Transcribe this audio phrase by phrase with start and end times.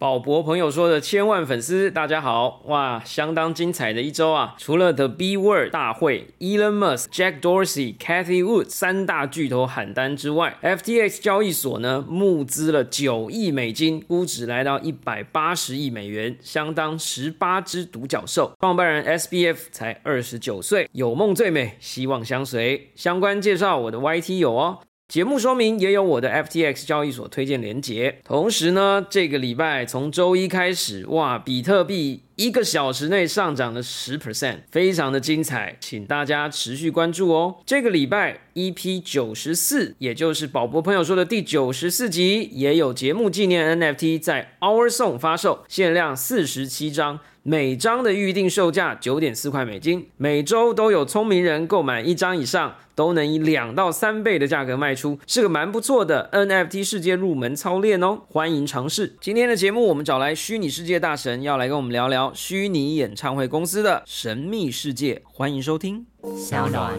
[0.00, 3.02] 宝博朋友说的千万粉丝，大家好哇！
[3.04, 4.54] 相当精彩的一周啊！
[4.56, 18.52] 除了 The B Word 大会、Elon Musk、Jack Dorsey、Cathy Wood 三大巨头喊单之外，FTX 交易所呢募资了九亿美金，估值来到一百八十亿美元，相当十八只独角兽。
[18.60, 22.92] 创办人 SBF 才二十九岁，有梦最美，希望相随。
[22.94, 24.78] 相关介绍我的 YT 有哦。
[25.08, 28.20] 节目说明也有我的 FTX 交易所推荐连结。
[28.24, 37.56] 同时呢，这个礼拜从周一开始，哇，比特币一个小时内上涨了十 percent，非常的精彩，请大家持续关注哦。
[37.64, 47.20] 这个礼拜 EP 九十四，也就是宝博朋友说的第九十四集，也有节目纪念 NFT 在 Our Song 发售，限量四十七张。
[47.48, 59.16] 每张的预定售价九点四块美金，每周都有聪明人购买一张以上，都能以两到三倍的价格卖出，是个蛮不错的 NFT 世界入门操练哦，欢迎尝试。
[59.18, 66.04] 今天的节目我们找来虚拟世界大神，要来跟我们聊聊虚拟演唱会公司的神秘世界，欢迎收听。
[66.36, 66.92] 小暖。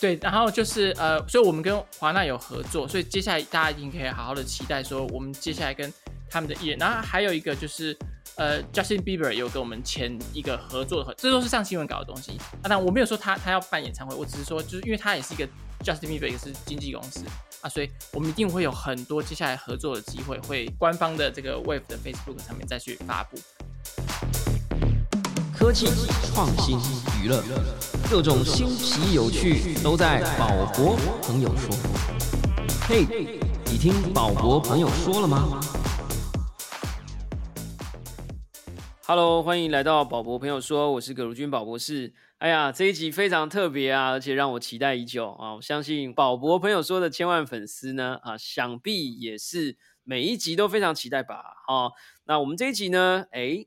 [0.00, 5.92] 对，然后就是呃，所以我们跟华纳有合作，所以接下来大家一定可以好好的期待，说我们接下来跟。
[6.36, 7.96] 他们的艺人，然后还有一个就是，
[8.34, 12.32] 呃，Justin Bieber 有跟我们签一个合作的，这都是上新闻稿的东西。
[12.60, 15.48] 啊，但我没有说他他要办演唱会，我只是说，就是因为他也是一个
[15.82, 17.24] Justin Bieber 也是经纪公司
[17.62, 23.38] 啊，所以我们一定会有很多接下来合作的机会，会官方的这个 Wave 的 Facebook 上面再去发布。
[25.56, 25.86] 科技
[26.34, 26.78] 创新
[27.18, 27.42] 娱乐，
[28.10, 31.74] 各种新奇有趣都在宝博朋友说。
[32.86, 33.06] 嘿，
[33.64, 35.58] 你听宝博朋友说了吗
[39.08, 42.12] ？Hello，欢迎来到宝博朋友说，我是葛如君宝博士。
[42.38, 45.54] 哎呀，这一集非常特别啊，而且让我期待已久啊！
[45.54, 51.36] 我相信宝博朋友说的千万粉丝呢，啊，想必也是每一集都非常期待吧？
[51.68, 51.92] 啊，
[52.24, 53.64] 那我们这一集呢，哎，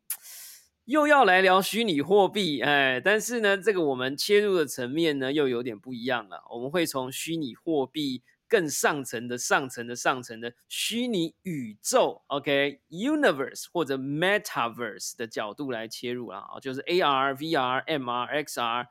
[0.83, 6.43] 又要来聊虚拟货币，哎，但是呢，这个我们切入的层面呢，又有点不一样了。
[6.51, 8.23] 我们会从虚拟货币。
[8.49, 18.87] 更上层的上层的上层的虚拟宇宙，OK，universe 或者 metaverse 的角度来切入啊，就是 AR、VR、MR、XR、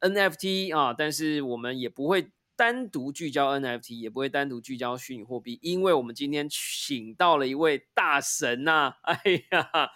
[0.00, 9.20] NFT 啊，但是我们也不会单独聚焦 NFT，也不会单独聚焦虚拟货币，因为我们今天请到了一位大神呐，哎
[9.50, 9.90] 呀。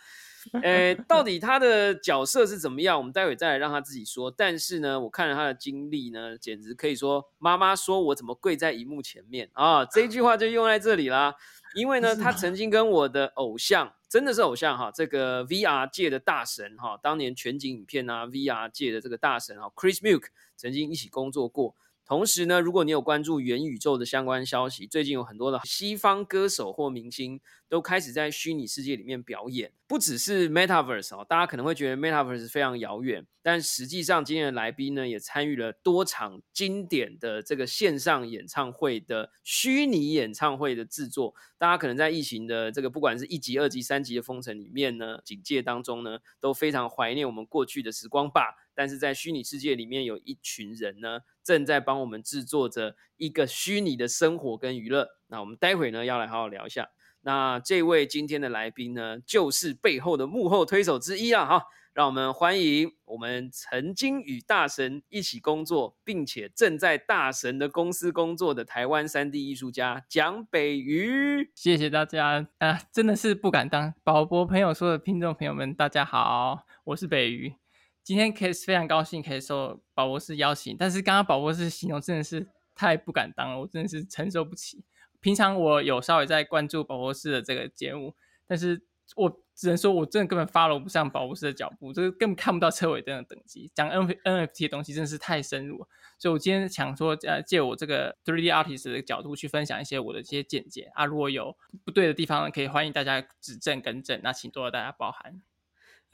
[0.62, 2.97] 诶，到底他的角色是怎么样？
[2.99, 4.31] 我们待会再来让他自己说。
[4.31, 9.84] 但是呢，我看了他的经历呢，简直可以说妈妈说我怎么跪在荧幕前面啊！
[9.84, 11.34] 这一句话就用在这里啦。
[11.75, 21.75] 因为呢，他曾经跟我的偶像，真的是偶像哈，这个 VR 界的大神哈，当年全景影片啊，VR 界的这个大神啊，Chris Milk 曾经一起工作过。
[22.06, 41.34] 同时呢，如果你有关注元宇宙的相关消息，最近有很多的西方歌手或明星都开始在虚拟世界里面表演，不只是 Metaverse 哦，大家可能会觉得 Metaverse 非常遥远，但实际上今天的来宾呢，也参与了多场经典的这个线上演唱会的虚拟演唱会的制作。
[41.56, 48.54] 大家可能在疫情的这个不管是一级、二级、三级的封城里面呢，警戒当中呢，都非常怀念我们过去的时光吧。
[48.75, 55.06] 但是在虚拟世界里面，有一群人呢，正在帮我们制作着一个虚拟的生活跟娱乐。
[55.28, 56.88] 那我们待会呢，要来好好聊一下。
[57.21, 61.47] 那这位今天的来宾呢，就是背后的幕后推手之一啊！
[61.47, 61.62] 哈，
[61.94, 71.50] 让我们欢迎我们曾经与大神一起工作，并且正在大神的公司工作的台湾三 D 艺术家蒋北瑜。
[71.54, 73.94] 谢谢大家啊，真的是不敢当。
[74.04, 77.63] 宝博朋友说的听众朋友们，大家好，我是北瑜。
[78.04, 84.84] 今天可以非常高兴可以受宝博士邀请，但是刚刚宝博士形容真的是太不敢当了，我真的是承受不起。
[85.20, 88.15] 平常我有稍微在关注宝博士的这个节目，
[88.47, 88.82] 但是
[89.16, 93.70] 我只能说我真的根本 follow 不上宝博士的脚步，就是根本看不到车尾灯的等级。
[93.75, 95.88] 讲 N NFT 的东西真的是太深入了，
[96.19, 105.41] 所以我今天想说，呃，借我这个 three D artist 的角度去分享一些我的一些见解啊，如果有不对的地方，可以欢迎大家指正更正，那请多多大家包涵。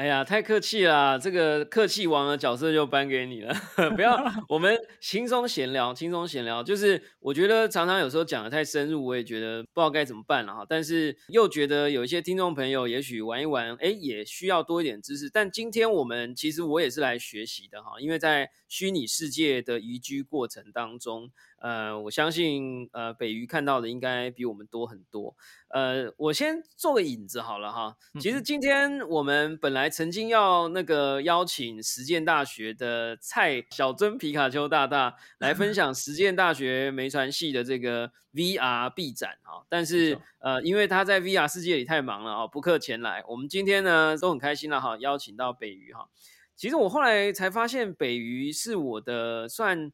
[0.01, 3.55] 哎呀，太客气啦，这个客气王的角色就颁给你了。
[3.95, 4.17] 不要，
[4.49, 6.63] 我们轻松闲聊，轻松闲聊。
[6.63, 10.65] 就是我觉得常常有时候讲的太深入，我也觉得不知道该怎么办了哈。
[10.67, 15.29] 但是又觉得有一些听众朋友也许玩一玩，哎，也需要多一点知识。
[15.29, 21.31] 但今天我们其实我也是来学习的哈，因为在虚拟世界的移居过程当中。
[21.61, 25.37] 呃，我相信呃，北鱼看到的应该比我们多很多。
[25.69, 27.97] 呃，我先做个引子好了哈。
[28.21, 43.23] 其实嗯今天我们本来曾经要那个邀请实践大学的蔡小尊皮卡丘大大 来分享实践大学媒传系的这个 VR 毕展哈，但是呃，因为他在 VR 世界里太忙了啊，不客前来。
[43.29, 46.09] 我们今天呢都很开心了哈，邀请到北鱼哈。
[46.57, 49.91] 其实我后来才发现，北鱼是我的算，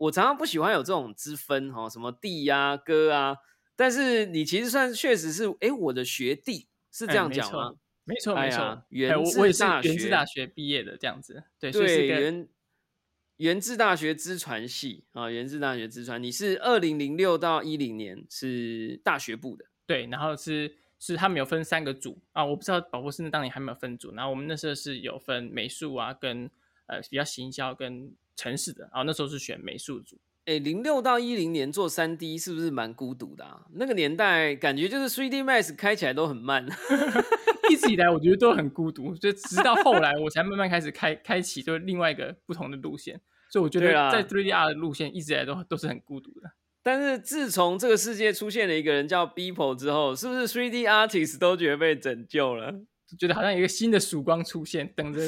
[0.00, 3.36] 我常常不喜欢有这种之分哈，什么弟呀、哥啊，
[3.76, 7.74] 但是你其实算确实是，哎，我的学弟是这样讲吗？
[8.04, 12.48] 没错没错，原哎我我也是治大学原治大学毕业的这样子，对，所以是对，原
[13.36, 26.50] 原治大学资传系啊，原自大学资传，你是二零零六到一零年是大学部的，对，然后是是他们有分三个组啊，我不知道宝博士那当年还没有分组，然后我们那时候是有分美术啊跟
[26.86, 33.66] 呃比较行销跟城市的，然后那时候是选美术组，哎，零六到一零年做三 D 是不是蛮孤独的啊？
[33.74, 36.66] 那个年代感觉就是 3D Max 开起来都很慢。
[37.70, 43.20] 一直以来我觉得都很孤独，就直到后来我才慢慢开始开开启就是另外一个不同的路线，
[43.52, 46.50] 所以我觉得在 3DR 的路线一直以来都都是很孤独的。
[46.82, 52.72] 但是自从这个世界出现了一个人叫 Beeple 之后，是不是 3D artist 都觉得被拯救了？
[53.18, 55.20] 觉得好像有一个新的曙光出现，等着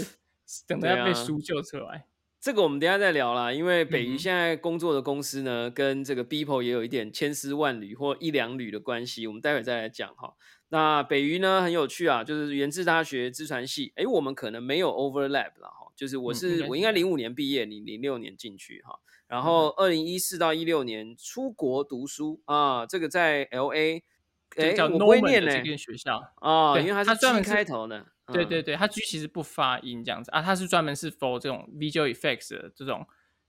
[0.66, 2.06] 等着要被赎救出来。
[2.42, 10.34] 这个我们等一下再聊啦，因为北鱼现在工作的公司呢，跟这个 Beeple 也有一点千丝万缕或一两缕的关系，我们待会再来讲哈。
[10.70, 17.08] 那北鱼呢很有趣啊，就是源自大学资传系，哎，我们可能没有 overlap 了哈，就是我嗯是、我应该零。
[17.08, 18.98] 五年毕业，你零六年进去哈，
[19.28, 24.02] 然后二零一四到一六年出国读书啊，这个在 L A，诶，
[24.50, 33.06] 这个叫我不会念呢、的这间学校，啊，对因为它是它专 G 门是开头的，嗯对对对，它 G 其实不发音这样子啊，它是专门是 for 这种 visual effects 的这种，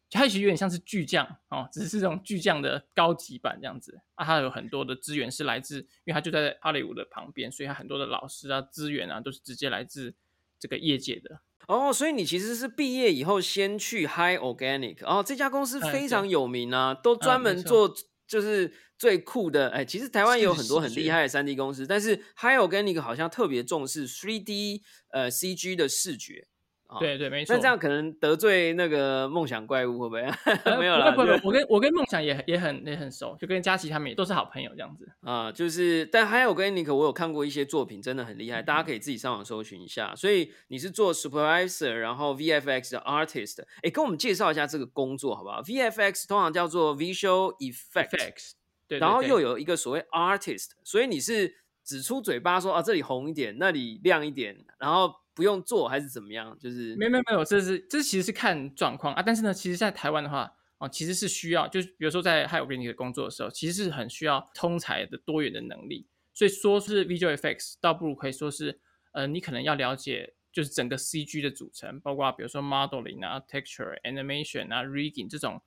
[0.10, 4.26] 它其实有点像是巨匠哦，只是这种巨匠的高级版这样子啊。
[4.26, 10.16] 它有很多的资源是来自，因为它就在好莱坞的旁边，所以它很多的老师啊、资源啊都是直接来自
[10.60, 11.42] 这个业界的。
[11.68, 17.96] 哦，所以你其实是毕业以后先去 High Organic，哦，这家公司哎非常有名啊，都专门做
[18.28, 19.70] 就是最酷的。
[19.70, 26.48] 哎，其实台湾也有很多很厉害的三 D 公司，但是 High Organic 好像特别重视 3D 呃 CG 的视觉。
[26.94, 27.56] 啊对对，没错。
[27.56, 30.22] 那这样可能得罪那个梦想怪物会不会？
[30.64, 35.10] 呃没有啦，就不不，我跟我跟梦想也也很也很熟，就跟佳琪他们也都是好朋友这样子。
[35.22, 40.16] 啊，就是，但还有跟 Nick，我有看过一些作品，真的很厉害，大家可以自己上网搜寻一下。
[40.16, 48.52] 所以你是做 supervisor，然后 VFX 的 artist，哎，跟我们介绍一下这个工作好不好？VFX 通常叫做 visual effect，Facts，
[48.88, 56.58] 对，对然后又有一个所谓 artist，所以你是指出嘴巴说啊这里红一点，那里亮一点，然后不用做还是怎么样？
[56.60, 59.22] 就是没有没有没有，这是这其实是看状况啊。
[59.22, 66.08] 但是呢，其实在台湾的话，哦，其实是需要，就是比如说在还有跟你的工作的时候，其实是很需要通才的多元的能力。
[66.34, 68.80] 所以说是 visual effects，倒不如可以说是，
[69.12, 75.62] 呃，你可能要了解就是整个 CG 的组成，包括比如说 modeling 啊、texture、animation 啊、rigging 这种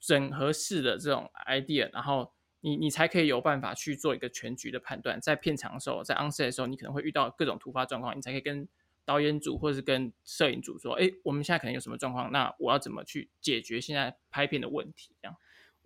[0.00, 5.20] 整合式的这种 idea，然后你你才可以有办法去做一个全局的判断。
[5.20, 8.68] 在片场的时候，在 on set 的时候，你可能会遇到各种突发状况，你才可以跟
[9.04, 15.14] 导演组或者是跟摄影组说，哎，我们现在可能有什么状况，那我要怎么去解决现在拍片的问题？
[15.20, 15.36] 这样。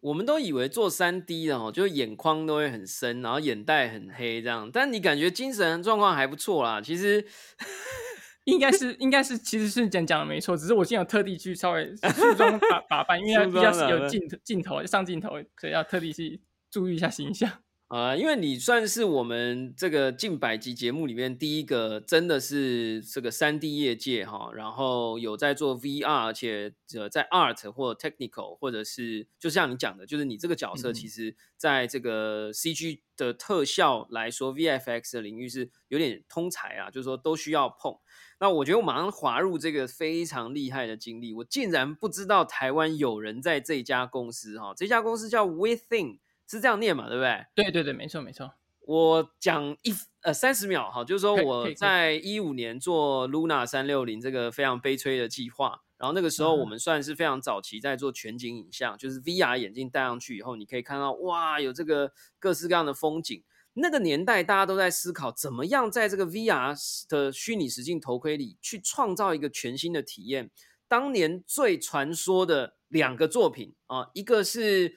[0.00, 6.80] 我们都以为做三 D 的哦，就是眼眶都会很深，然后眼袋很黑这样，但你感觉精神状况还不错啦。
[6.80, 7.26] 其实
[8.44, 16.40] 应该是应该是其实是讲讲的没错，只是我今天有特地去稍微 梳妆打打扮，因为它梳比较是妆打扮有镜头镜头上镜头，所以要特地去
[16.70, 17.50] 注意一下形象。
[17.88, 37.96] 啊，因为你算是我们这个近百集节目里面第一个真的是这个三 D 业界哈，然后有在做 VR，而且呃在 art 或 technical 或者是就像你讲的，就是你这个角色嗯其实在这个 CG 的特效来说，VFX 的领域是有点通才啊，就是说都需要碰。
[38.40, 47.46] 那我觉得我马上滑入这个非常厉害的经历，我竟然不知道台湾有人在这家公司哈，这家公司叫 Within，是这样念嘛，对不对？
[47.54, 48.52] 对对对，没错没错。
[48.80, 63.42] 我讲一呃三十秒哈，就是说我在一五年做 Luna 三六零这个非常悲催的计划，然后那个时候我们算是非常早期在做全景影像，就是 VR 眼镜戴上去以后，你可以看到哇有这个各式各样的风景。
[63.78, 66.74] 那个年代大家都在思考怎么样在这个 VR
[67.08, 70.50] 的虚拟实境头盔里去创造一个全新的体验。
[70.88, 74.94] 当年最传说的两个作品啊，一个是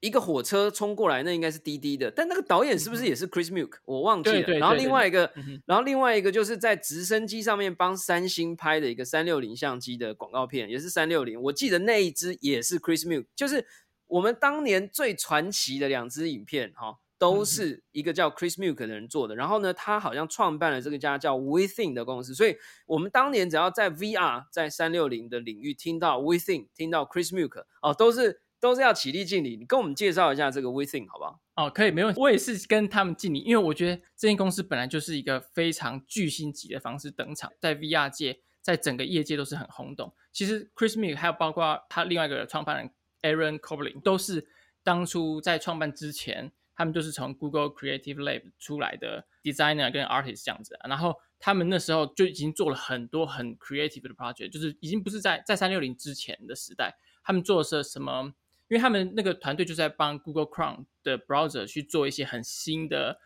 [0.00, 3.74] 一个火车冲过来，那应该是滴滴的，但那个导演是不是也是 Chris Milk？
[3.84, 4.36] 我忘记了。
[4.36, 11.40] 对对然后另外一个嗯，然后另外一个就是在直升机上面帮三星拍的一个三六零相机的广告片，也是三六零。
[11.42, 13.66] 我记得那一支也是 Chris Milk，就是
[14.06, 16.98] 我们当年最传奇的两支影片哈。
[17.20, 19.36] 都是一个叫 Chris Milk 的人做的。
[19.36, 22.34] 然后呢，他好像创办了这个家叫 Within 的公司。
[22.34, 29.56] 所以我们当年只要在 VR 在三六零的领域听到 Within，听到 Chris Milk，哦，都是都是要起立敬礼。
[29.56, 31.40] 你跟我们介绍一下这个 Within 好不好？
[31.56, 32.20] 哦，可以，没问题。
[32.20, 40.14] 我也是跟他们敬礼，因为我觉得这间公司本来就是一个非常巨星级的方式登场，在 VR 界，在整个业界都是很轰动。
[40.30, 42.90] 其实 Chris Milk 还有包括他另外一个创办人
[43.22, 44.46] Aaron Koblin 都是。
[44.82, 58.32] 当初在创办之前，他们就是从 Google Creative Lab 出来的 designer 跟 artist 这样子，然后他们那时候就已经做了很多很 creative 的 project，就是已经不是在在三六零之前的时代，他们做的是什么？
[58.70, 63.18] 因为他们那个团队就在帮 Google Chrome 的 browser 去做一些很新的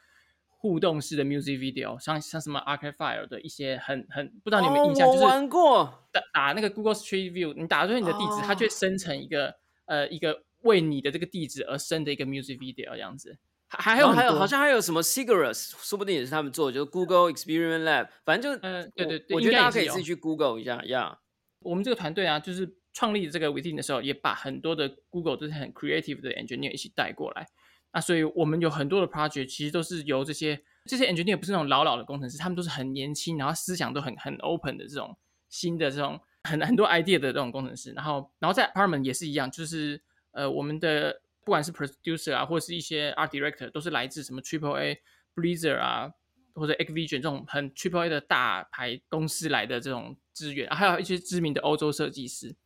[0.49, 10.43] 互动式的 music video，像像什么 Archive 的一些很很不知道你们印象，就是玩过打打那个 Google Street View，你打出你的地址，它就会生成一个呃一个。
[10.65, 13.37] 为你的这个地址而生的一个 music video 这样子，
[13.69, 21.19] 还还有还有好像还有什么 Cigarettes，说不定也是他们做的，就是 Google Experiment Lab，反正就嗯对对对，我觉得大家可以自己去 Google 一下呀。
[21.59, 27.47] 我们这个团队啊，就是创立这个 Within 的时候，也把很多的 Google 都是很 creative 的 engineer 一起带过来。
[27.93, 35.15] 那所以我们有很多的 project，其实都是由这些这些 engineer 不是那种老老的工程师，他们都是很年轻，然后思想都很很 open 的这种
[35.51, 37.93] 新的这种很很多 idea 的这种工程师。
[37.93, 40.01] 然后然后在 apartment 也是一样，就是
[40.33, 41.21] 呃我们的。
[41.47, 44.99] 不管是 producer 啊，或是一些 art director，都是来自什么 Triple A、
[45.35, 46.11] Blizzard 啊，
[46.55, 52.57] 或者 Activision 这种很 Triple A 的大牌公司来的这种资源，还有一些知名的欧洲设计师，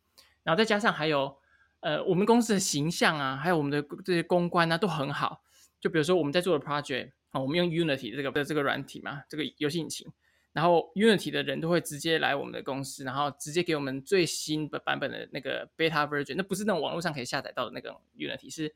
[0.43, 1.37] 然后再加上还有
[1.81, 5.43] 呃我们公司的形象啊，还有我们的这些公关啊都很好。
[5.79, 10.11] 就比如说我们在做的 project 啊，我们用 Unity 这个的这个软体嘛，这个游戏引擎。
[10.51, 18.73] 然后 Unity 的人都会直接来我们的公司，然后直接给我们最新的版本的那个 beta version，那不是那种网络上可以下载到的那种 Unity，是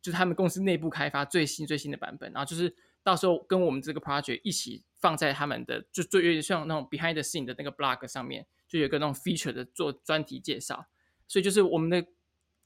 [0.00, 10.86] 就他们公司内部开发最新最新的版本，然后就是到时候跟我们这个 project 一起放在他们的就做有点像那种 behind the scene 的那个 blog 上面，就有个那种 feature 的做专题介绍，
[11.30, 12.04] 所以就是我们的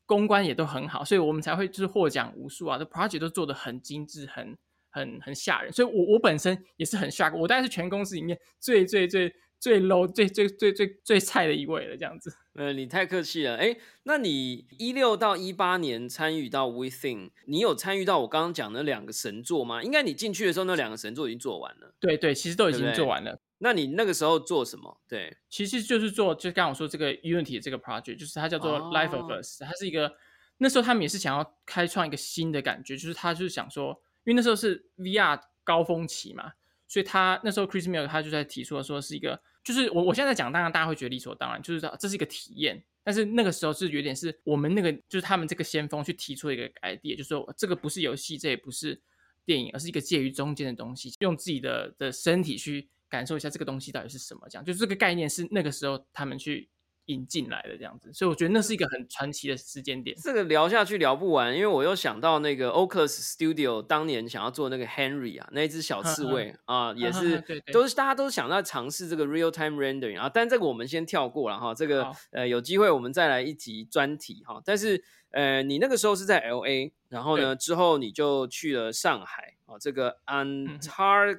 [0.06, 4.56] 公关也都很好，所以我们才会就是获奖无数啊，这 project 都做的很精致，很。
[4.96, 12.36] 很很吓人，所以我我本身也是很吓我大概是全公司里面最最最最 low、最最最最最菜的一位了，这样子。
[12.52, 13.56] 呃，你太客气了。
[13.56, 19.82] 哎，那你一六到一八年参与到 Within，你有参与到我刚刚讲的两个神作吗？
[19.82, 21.94] 应该你进去的时候，那两个神作已经做完了。
[21.98, 23.40] 对对，其实都已经做完了。
[23.56, 25.00] 那你那个时候做什么？
[25.08, 30.12] 对，其实就是做，就刚我说这个 Unity 这个 project，就是它叫做 Life of Us，它是一个
[30.58, 34.02] 那时候他们也是想要开创一个新的感觉，就是他就是想说。
[34.24, 36.52] 因为那时候是 VR 高峰期嘛，
[36.88, 42.80] 所以他那时候 Chris Mill 他就在提出了说是一个，就是我我现在讲，当然大家会觉得理所当然，就是这是一个体验。
[43.02, 49.00] 但是那个时候是有点是我们那个就是他们这个先锋去提出一个 idea，就是说这个不是游戏，这也不是
[49.44, 54.46] 电影，而是一个介于中间的东西，用自己的的身体去感受一下这个东西到底是什么。
[54.48, 56.68] 这样，就这个概念是那个时候他们去。
[57.06, 60.16] 引进来的这样子，所以我觉得那是一个很传奇的时间点。
[60.22, 70.30] 这个聊下去聊不完，因为我又想到那个 Oculus Studio 当年想要做那个 Henry 啊，那一只小刺猬啊，也是都是大家都想在尝试这个 real time rendering 啊。
[70.32, 74.62] 但这个我们先跳过了哈，这个呃有机会我们再来一集专题哈。
[74.64, 81.36] 但是呃你那个时候是在 LA，然后呢之后你就去了上海啊，这个 Antarctica，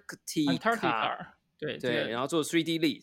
[1.57, 3.01] 对对，然后做 3D lead，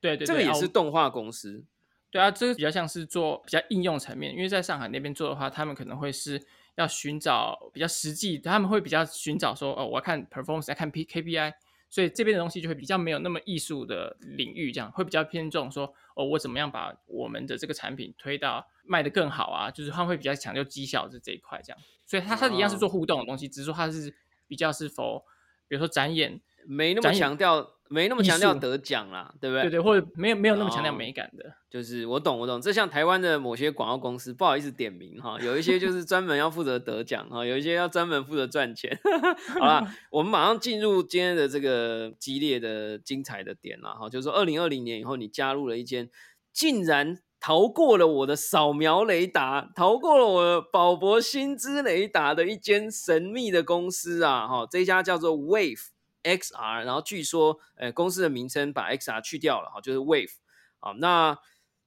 [0.00, 1.66] 对对，这个也是动画公司。
[2.14, 6.40] 对啊，这个比较像是做比较应用层面，因为在上海那边做的话，他们可能会是
[6.76, 11.52] 要寻找比较实际，他们会比较寻找说，哦，我要看 performance，要看 P K P I，
[11.90, 19.68] 所以这边的东西就会比较没有那么艺术的领域，这样会比较偏重说，哦，我怎么样把我们的这个产品推到卖得更好啊？
[19.68, 24.14] 就是他们会比较强调绩效这这一块，这样，所以它它一样是做互动的东西，只是说它是
[24.46, 25.24] 比较是否，
[25.66, 27.73] 比如说展演，没那么强调。
[27.90, 29.62] 没那么强调得奖啦，对不对？
[29.64, 32.60] 对对，或者没有没有那么强调美感的，就是我懂我懂。
[32.60, 38.98] 这像台湾的某些广告公司，不好意思点名哈，有一些就是专门要负责得奖哈，有一些要专门负责赚钱。
[39.60, 46.08] 好了， 我们马上进入今天的这个激烈的精彩的点了哈，就是说二零二零年以后，你加入了一间
[46.52, 55.88] 竟然逃过了我的扫描雷达，逃过了我的宝博薪资雷达的一间神秘的公司啊哈，这家叫做 Wave。
[56.24, 60.32] XR，然后据说，呃，公司的名称把 XR 去掉了，哈，就是 Wave，
[60.80, 61.38] 啊，那，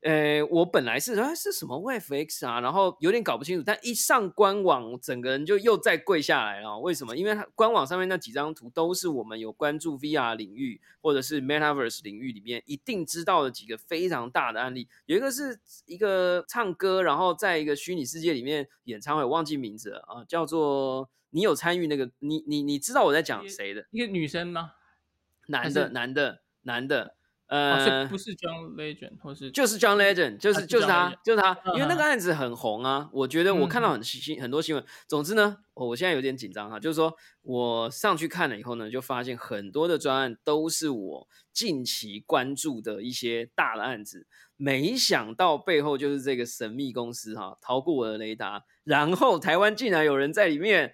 [0.02, 7.18] 呃，我本来是啊是什么 Wave XR，然后有点搞不清楚，但一上官网，整个人就又再跪下来了，为什么？
[7.18, 21.10] 因为它官网上面那几张图都是我们有关注 VR 领域或者是 Metaverse 领域里面一定知道的几个非常大的案例，有一个是一个唱歌，然后在一个虚拟世界里面演唱会，忘记名字了啊，叫做。
[21.30, 22.10] 你有参与那个？
[22.20, 23.86] 你你你知道我在讲谁的？
[23.92, 24.72] 一个女生吗？
[25.48, 27.16] 男的，男的，男的。
[27.48, 33.10] 呃，不是 John Legend，或是就是 John Legend，就是就是他，就是他，因为那个嗯案子很红啊。
[33.14, 34.84] 我觉得我看到很新很多新闻。
[35.08, 44.28] 总之呢，我现在有点紧张哈，就是说我上去看了以后呢，就发现很多的专案都是我近期关注的一些大的案子。
[44.58, 48.66] 没想到背后就是这个神秘公司哈，逃过我的雷达。
[48.84, 50.94] 然后台湾竟然有人在里面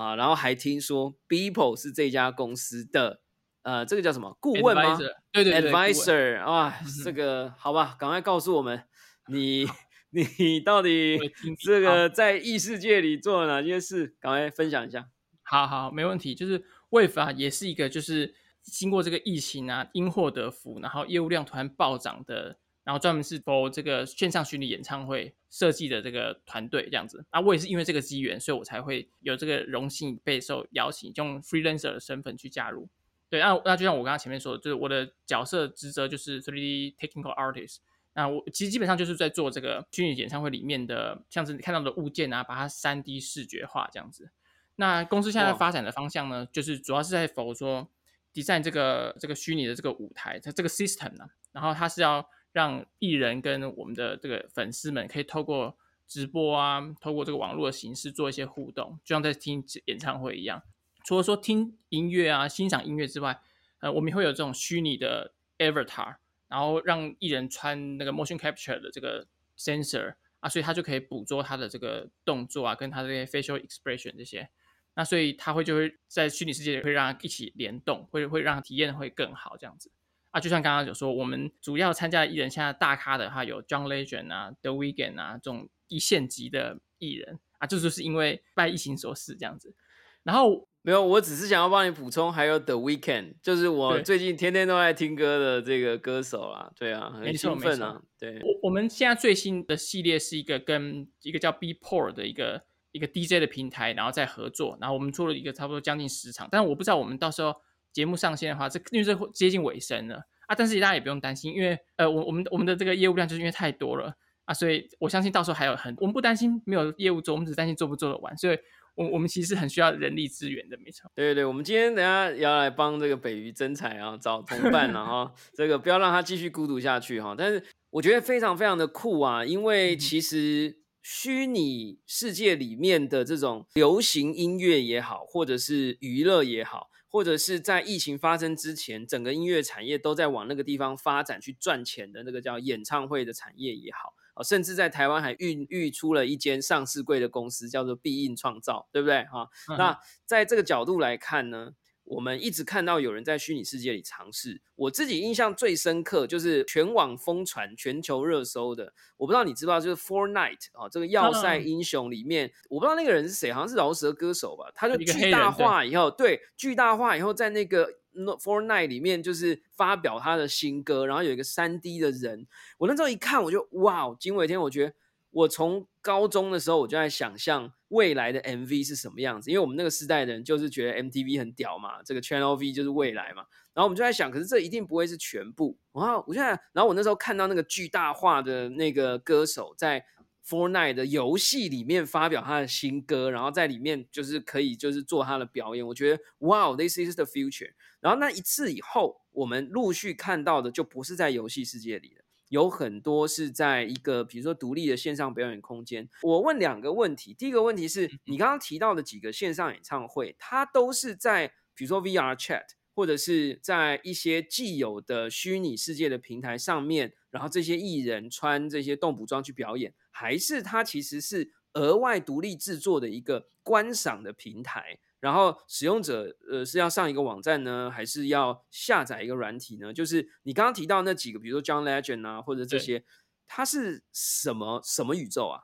[0.00, 3.20] 啊，然后还听说 Beeple 是这家公司的。
[3.62, 4.96] 呃，这个叫什么顾问吗？
[5.30, 8.84] 对对对，advisor 啊，这个好吧，赶快告诉我们，
[9.28, 9.66] 你
[10.38, 11.18] 你到底
[11.62, 14.16] 这个在异世界里做了哪些事？
[14.18, 15.10] 赶快分享一下。
[15.42, 16.34] 好好，没问题。
[16.34, 22.58] 就是 Wave 啊，也是一个就是经过这个疫情啊，因祸得福，然后业务量突然暴涨的，
[22.90, 27.24] 然后专门是 for 这个线上虚拟演唱会设计的这个团队这样子。
[27.30, 32.88] 啊，我也是因为这个机缘，所以我才会有这个荣幸被受邀请，用 freelancer 的身份去加入。
[33.28, 37.76] 对，那那就像我刚刚前面说的，就是我的角色职责就是 3D technical artist。
[38.14, 44.32] 那我其实基本上就是在做这个虚拟演唱会里面的，像是你看到的物件啊，把它三 D 视觉化这样子。
[44.74, 47.88] 那公司现在发展的方向呢，就是主要是在否说
[48.34, 55.76] design 这个这个虚拟的这个舞台，它这个 system 呢，然后它是要让艺人跟我们的这个粉丝们可以透过
[56.06, 60.62] 直播啊，透过这个网络的形式做一些互动，就像在听演唱会一样。
[61.04, 63.40] 除了说听音乐啊、欣赏音乐之外，
[63.78, 66.16] 呃，我们会有这种虚拟的 avatar，
[66.48, 69.26] 然后让艺人穿那个 motion capture 的这个
[69.56, 74.50] sensor 啊，所以他就可以捕捉他的这个动作啊，跟他这些 facial expression 这些。
[74.94, 79.90] 那所以他会就会在虚拟世界里会让他一起联动，会会让体验会更好这样子
[80.30, 80.40] 啊。
[80.40, 89.74] 就像刚刚有说，我们主要参加的艺人现在大咖的，话有 John Legend 啊、The Weeknd 啊这种一线级的艺人啊，这就是因为拜疫情所赐这样子。
[90.22, 96.70] 然后没有，我只是想要帮你补充，还有 The Weeknd，就是我最近天天都在听歌的这个歌手啊。
[96.76, 98.02] 对啊，很兴奋啊。
[98.18, 107.54] 对，我我们现在最新的系列是一个跟一个叫 Beatport 的一个一个 DJ 的平台，然后再合作，然后我们做了一个差不多将近十场，但是我不知道我们到时候
[107.92, 110.16] 节目上线的话，这因为这接近尾声了
[110.46, 118.58] 啊，但是大家也不用担心，因为呃，我我们我们的这个业务量就是因为太多了啊，所以我相信到时候还有很，我们不担心没有业务做，我们只担心做不做得完，所以。
[118.96, 121.10] 我我们其实很需要人力资源的，没错。
[121.14, 125.32] 对对对，我们今天等下要来帮这个北鱼增财啊，找同伴了 哈。
[125.54, 127.34] 这个不要让他继续孤独下去哈。
[127.38, 144.14] 但是我觉得非常非常的酷啊，因为其实虚拟世界里面的这种流行音乐也好，或者是娱乐也好，或者是在疫情发生之前，整个音乐产业都在往那个地方发展去赚钱的那个叫演唱会的产业也好。
[144.42, 149.24] 甚至在台湾还孕育出了一间上市贵的公司，叫做必应创造，对不对？
[149.24, 151.72] 哈，那在这个角度来看呢，
[152.10, 154.60] 我们一直看到有人在虚拟世界里尝试。
[154.76, 164.70] 我自己印象最深刻就是全网疯传、全球热搜的，我不知道你知道，就是 Fortnite 啊，这个要塞英雄里面，我不知道那个人是谁，好像是饶舌歌手吧？
[164.74, 167.88] 他就巨大化以后，对，巨大化以后在那个。
[168.12, 172.44] Fortnite 里面就是发表他的新歌，然后有一个三 D 的人，
[172.76, 174.60] 我那时候一看，我就哇，惊为天！
[174.60, 174.92] 我觉得
[175.30, 185.78] 我从高中的时候我就在想象未来的 MV 是什么样子，因为我们那个时代的人就是觉得 MTV 很屌嘛，这个 Channel V 就是未来嘛，然后我们就在想，可是这一定不会是全部。
[185.92, 190.04] 然后我现在，然后我那时候看到那个巨大化的那个歌手在。
[190.42, 197.70] For Night 的游戏里面发表他的新歌，然后在里面就是可以就是做他的表演，我觉得哇，this is the future。
[198.00, 206.06] 然后那一次以后，我们陆续看到的就不是在游戏世界里了，有很多是在一个比如说独立的线上表演空间。
[206.22, 212.66] 我问两个问题，第一个问题是你刚刚提到的几个线上演唱会，它都是在比如说 VR Chat。
[212.92, 224.98] 或者是在一些既有的虚拟世界的平台上面，然后这些艺人穿这些动捕装去表演，还是它其实是额外独立制作的一个观赏的平台？
[225.20, 229.92] 然后使用者呃是要上一个网站呢，还是要下载一个软体呢？
[229.92, 233.04] 就是你刚刚提到那几个，比如说 John Legend 啊，或者这些，
[233.46, 235.60] 它是什么什么宇宙啊？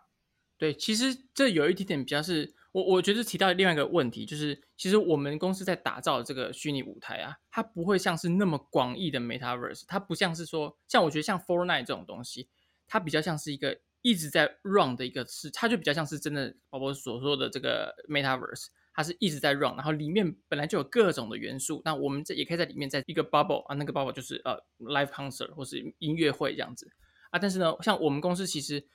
[0.59, 2.55] 对，其实这有一点点比较是。
[2.73, 12.51] 我我觉得提到另外一个问题，就是其实我们公司在打造这个虚拟舞台啊，它不会像是那么广义的 Metaverse，它不像是说，像我觉得像 Fortnite 这种东西，
[12.87, 26.91] 它比较像是一个一直在 run 的一个事，它就比较像是真的宝宝所说的这个 Metaverse，它是一直在 run，然后里面本来就有各种的元素，那我们这也可以在里面在一个 bubble 啊，那个 bubble 就是呃 live concert 或是音乐会这样子
[27.31, 28.89] 啊，但是呢，像我们公司其实。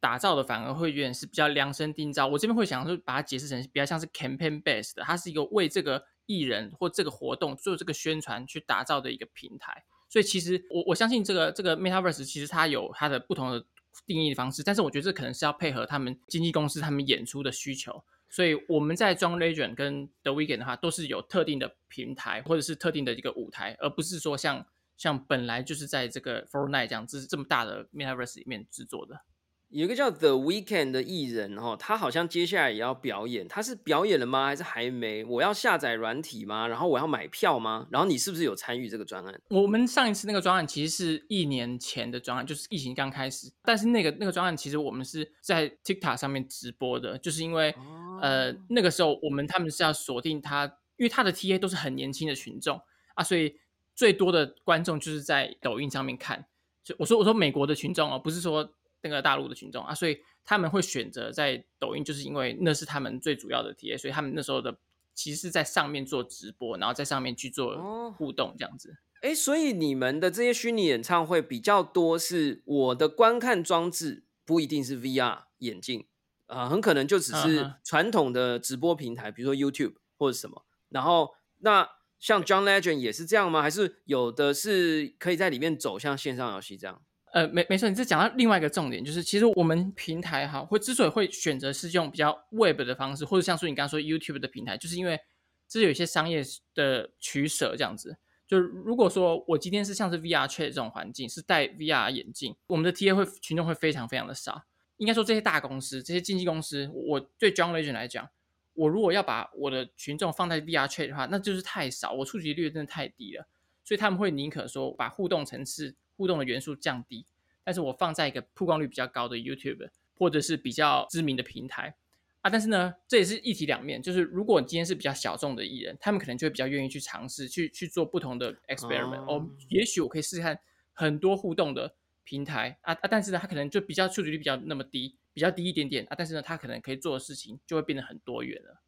[0.00, 2.28] 打造的反而会有点是比较量身定造。
[2.28, 9.82] 我这边会想说，把它解释成比较像是 campaign based 的，它是一个为这个艺人或这个活动做这个宣传去打造的一个平台。
[10.08, 13.66] 所以其实我我相信这个这个 metaverse 其实它有它的不同的
[14.06, 18.04] 定义的方式，但是我觉得这可能是要配合他们经纪公司他们演出的需求。
[18.28, 29.20] 所以我们在装 Legend 跟 The Weekend 的话，都是有特定的平台或者是特定的一个舞台，而不是说像像本来就是在这个 f o r n i t e 这样这这么大的 metaverse 里面制作的。
[29.70, 34.46] 有一个叫 The Weekend 的艺人哦，他好像接下来也要表演，他是表演了吗？
[34.46, 35.22] 还是还没？
[35.24, 36.66] 我要下载软体吗？
[36.66, 37.86] 然后我要买票吗？
[37.90, 39.40] 然后你是不是有参与这个专案？
[39.50, 43.52] 我们上一次那个专案其实是一年前的专案，就是疫情刚开始。
[43.62, 47.74] 但是那个那个专案其实我们是在 TikTok 上面直播的，就是因为
[48.22, 50.64] 呃那个时候我们他们是要锁定他，
[50.96, 52.80] 因为他的 TA 都是很年轻的群众
[53.14, 53.54] 啊，所以
[53.94, 56.46] 最多的观众就是在抖音上面看。
[56.82, 58.72] 就我说我说美国的群众哦，不是说。
[59.02, 64.76] 那个大陆的群众啊，所以他们会选择在抖音，就是因为那是他们最主要的体验，所以他们那时候的
[65.14, 68.96] 其实是在上面做直播，然后在上面去做互动这样子。
[69.20, 76.06] 哎，所以你们的这些虚拟演唱会比较多，是我的观看装置不一定是 VR 眼镜
[76.46, 80.64] 啊，很可能就只是传统的直播平台，比如说 YouTube 或者什么。
[80.90, 81.88] 然后那
[82.20, 83.60] 像 John Legend 也是这样吗？
[83.60, 87.02] 还是有的是可以在里面走向线上游戏这样？
[87.32, 95.20] 呃，没没错，你这讲到另外一个重点，就是其实我们平台哈，会之所以会选择是用比较 Web 的方式，或者像说你刚刚说 YouTube 的平台，就是因为
[95.68, 96.42] 这有一些商业
[96.74, 98.16] 的取舍这样子。
[98.46, 104.62] 就如果说我今天是像是 VR Chat 这种环境，是戴 VR 眼镜，我们的 TA 会群众会非常非常的少。
[104.96, 108.26] 应该说这些大公司、这些经纪公司，我对 John Legend 来讲，
[108.72, 113.46] 我如果要把我的群众放在 VR Chat 的话，那就是太少，我触及率真的太低了。
[113.84, 115.94] 所以他们会宁可说把互动层次。
[116.18, 117.24] 互动的元素降低，
[117.62, 121.94] 但是我放在一个曝光率比较高的 YouTube 或者是比较知名的平台
[122.40, 129.24] 啊，但是呢，这也是一体两面，就是如果你今天是比较小众的艺人，他们可能就会比较愿意去尝试，去去做不同的 experiment。
[129.32, 130.58] 哦，也许我可以试试看
[130.92, 138.82] 很多互动的平台啊啊，但是呢，他可能就比较触及率比较那么低，比较低一点点啊，但是呢，他可能可以做的事情就会变得很多元了。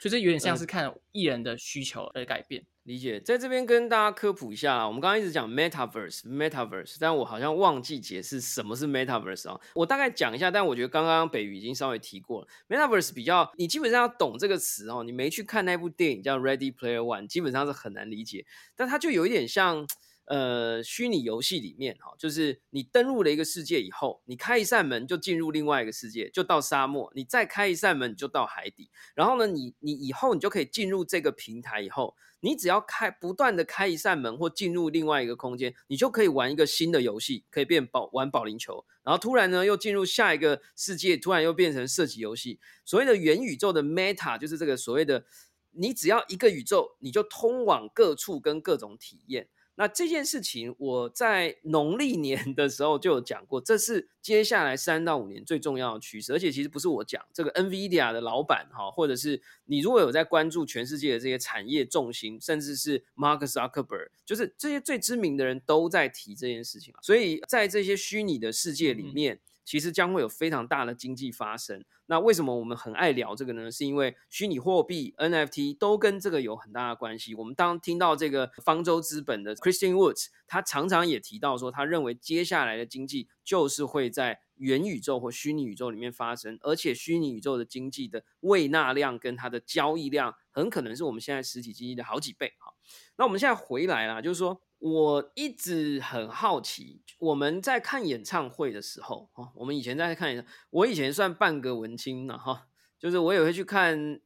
[0.00, 2.64] 所以这有点像是看艺人的需求而改变。
[2.88, 9.60] 理解，在这边跟大家科普一下，我们刚刚一直讲 metaverse，metaverse，但我好像忘记解释什么是 metaverse 啊。
[9.74, 12.48] 我大概讲一下，但我觉得刚刚北宇已经稍微提过了。
[12.66, 18.46] metaverse 比较，你基本上要懂这个词哦，你没去看那部电影叫 Ready Player One，基本上是很难理解。
[18.74, 19.86] 但它就有一点像。
[20.28, 28.90] 呃，虚拟游戏里面哈，就是你登入了一个世界以后，你开一扇门就进入另外一个世界，就到沙漠；你再开一扇门就到海底。
[29.14, 38.84] 然后呢，你你以后你就可以进入这个平台以后，你只要开不断的开一扇门或进入另外一个空间，你就可以玩一个新的游戏，可以变保玩保龄球。
[39.02, 42.60] 然后突然呢，又进入下一个世界，突然又变成射击游戏。
[42.84, 45.24] 所谓的元宇宙的 Meta 就是这个所谓的，
[45.70, 49.48] 你只要一个宇宙，你就通往各处跟各种体验。
[49.78, 56.32] 那这件事情，我在农历年的时候就有讲过，这是接下来三到五年最重要的趋势。
[56.32, 66.92] 而且其实不是我讲，这个 NVIDIA 的老板哈，或者是你如果有在关注全世界的这些产业重心，甚至是 Mark Zuckerberg，就是这些最知名的人都在提这件事情。
[67.00, 69.38] 所以在这些虚拟的世界里面。
[69.68, 71.84] 其实将会有非常大的经济发生。
[72.06, 73.70] 那为什么我们很爱聊这个呢？
[73.70, 77.34] 是因为虚拟货币 NFT 都跟这个有很大的关系。
[77.34, 92.54] 我们当听到这个方舟资本的 Christian Woods，他常常也提到说，他认为接下来的经济就是会在元宇宙或虚拟宇宙里面发生，而且虚拟宇宙的经济的未纳量跟它的交易量，很可能是我们现在实体经济的好几倍。
[92.58, 92.74] 好，
[93.18, 94.62] 那我们现在回来啦，就是说。
[94.78, 104.20] 我一直很好奇，我们在看演唱会的时候，哈，我们以前在看演唱，我以前算半个文青了，哈，就是我也会去看，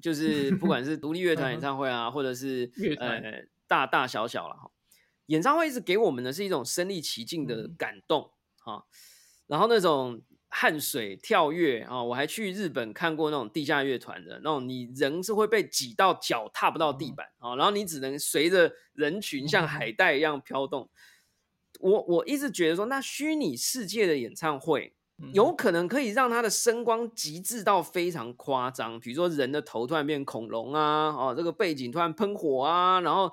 [0.00, 3.20] 就 是不管是独立乐团演唱会啊，或者是呃
[3.66, 4.70] 大大小小了，哈，
[5.26, 8.86] 演唱会一直给我们的是一种身临其境的感动，哈，
[9.46, 10.22] 然后那种。
[10.50, 12.02] 汗水跳跃啊！
[12.02, 20.88] 我还去日本看过那种地下乐团的那种，你人是会被挤到脚踏不到地板啊，然后你只能随着人群像海带一样飘动。
[21.80, 24.94] 我我一直觉得说，那虚拟世界的演唱会
[25.34, 33.30] 有可能可以让它的声光极致到非常夸张，比如说人的头突然变恐龙啊，哦，这个背景突然喷火啊，然后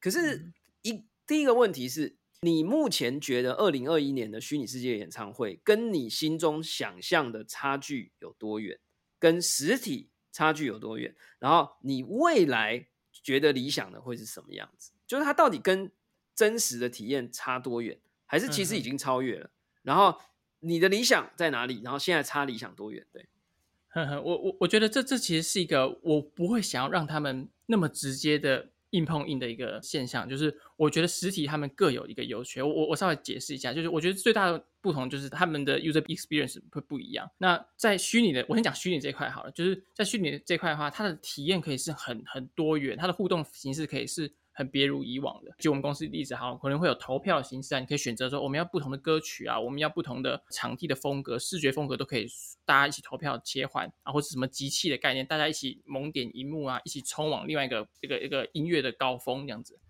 [0.00, 2.19] 可是一第一个问题是。
[2.42, 8.78] 你目前觉得二零二一年的虚拟世界演唱会跟你心中想象的差距有多远？
[9.18, 11.14] 跟实体差距有多远？
[11.38, 14.92] 然后你未来觉得理想的会是什么样子？
[15.06, 15.92] 就是它到底跟
[16.34, 18.00] 真实的体验差多远？
[18.24, 19.50] 还是其实已经超越了？
[19.82, 20.18] 然后
[20.60, 23.06] 你的理想在哪里，然后现在差理想多远？
[23.12, 23.28] 对，
[23.88, 28.70] 呵呵，我我我觉得这这其实是一个我不会想要让他们那么直接的。
[28.90, 32.62] 硬碰硬的一个现象，就是我觉得实体他们各有一个优缺。
[32.62, 37.30] 我我稍微解释一下，就是我觉得最大的不同就是他们的 user experience 会不一样。
[37.38, 44.32] 那在虚拟的，我先讲虚拟这一块好了，就是在虚拟这块的话，它的体验可以是很很多元，它的互动形式可以是。
[44.60, 52.26] 很别如以往的，就我们公司例子，好，可能会有投票的形式啊，你可以选择说我们要不同的歌曲啊，我们要不同的场地的风格、视觉风格都可以，
[52.66, 59.80] 大家一起投票切换啊，或者什么集气的概念，大家一起猛点荧幕啊，一起冲往另外一个一个一个音乐的高峰这样子，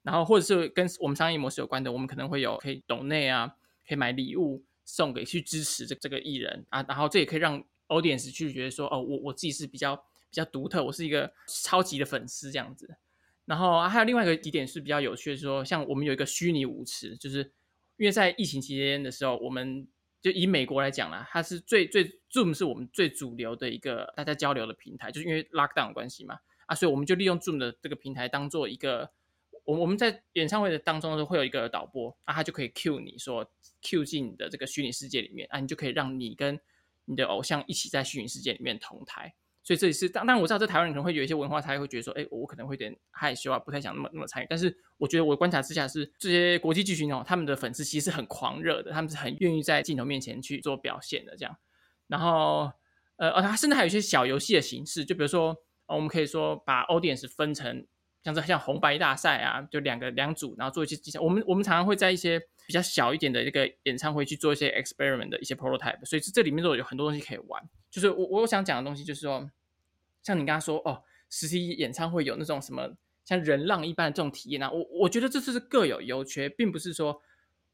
[0.00, 3.56] 然后或者是跟我们商业模式有关的，我们可能会有可以懂内啊，
[3.86, 12.96] 可以买礼物送给去支持这这个艺人啊，然后这也可以让 audience 去觉得说，哦，我我自己是比较比较独特，我是一个超级的粉丝这样子。
[13.46, 17.52] 然后还有另外一个几点是比较有趣的，说像我们有一个虚拟舞池，就是
[17.96, 19.86] 因为在疫情期间的时候，我们
[20.22, 29.12] 就以美国来讲啦，它是最最 Zoom 是我们最主流的一个大家交流的平台，就是因为 Lockdown 关系嘛，啊，所以我们就利用 Zoom 的这个平台当做一个，
[29.64, 33.50] 我我们在演唱会的当中会有一个导播，啊，他就可以 cue 你说
[33.82, 36.58] cue 进你的这个虚拟世界里面，啊，你就可以让你跟
[37.04, 39.34] 你的偶像一起在虚拟世界里面同台。
[39.64, 44.46] 所以这里是当，当然我知道这台湾人可能会有一些文化差异，会觉得说，哎，我可能会有点害羞啊，不太想那么那么参与。
[44.48, 51.56] 但是我觉得我观察之下是这些国际巨星哦，他们的粉丝其实很狂热的，他们是很愿意在镜头面前去做表现的这样。
[52.08, 52.70] 然后，
[53.16, 57.86] 呃，哦，他甚至还有一些小游戏的形式，就比如说，我们可以说把 audience 分成
[58.22, 61.22] 像这像红白大赛啊，就两个两组，然后做一些技巧。
[61.22, 67.62] 我们我们常常会在一些比较小一点的一个演唱会去做一些 experiment 的一些 prototype，所以这里面都有很多东西可以玩。
[67.90, 69.50] 就是我我想讲的东西，就是说。
[70.26, 72.90] 像你刚刚说哦，实体演唱会有那种什么
[73.26, 77.20] 像人浪一般的这种体验啊，我我觉得这是各有优缺，并不是说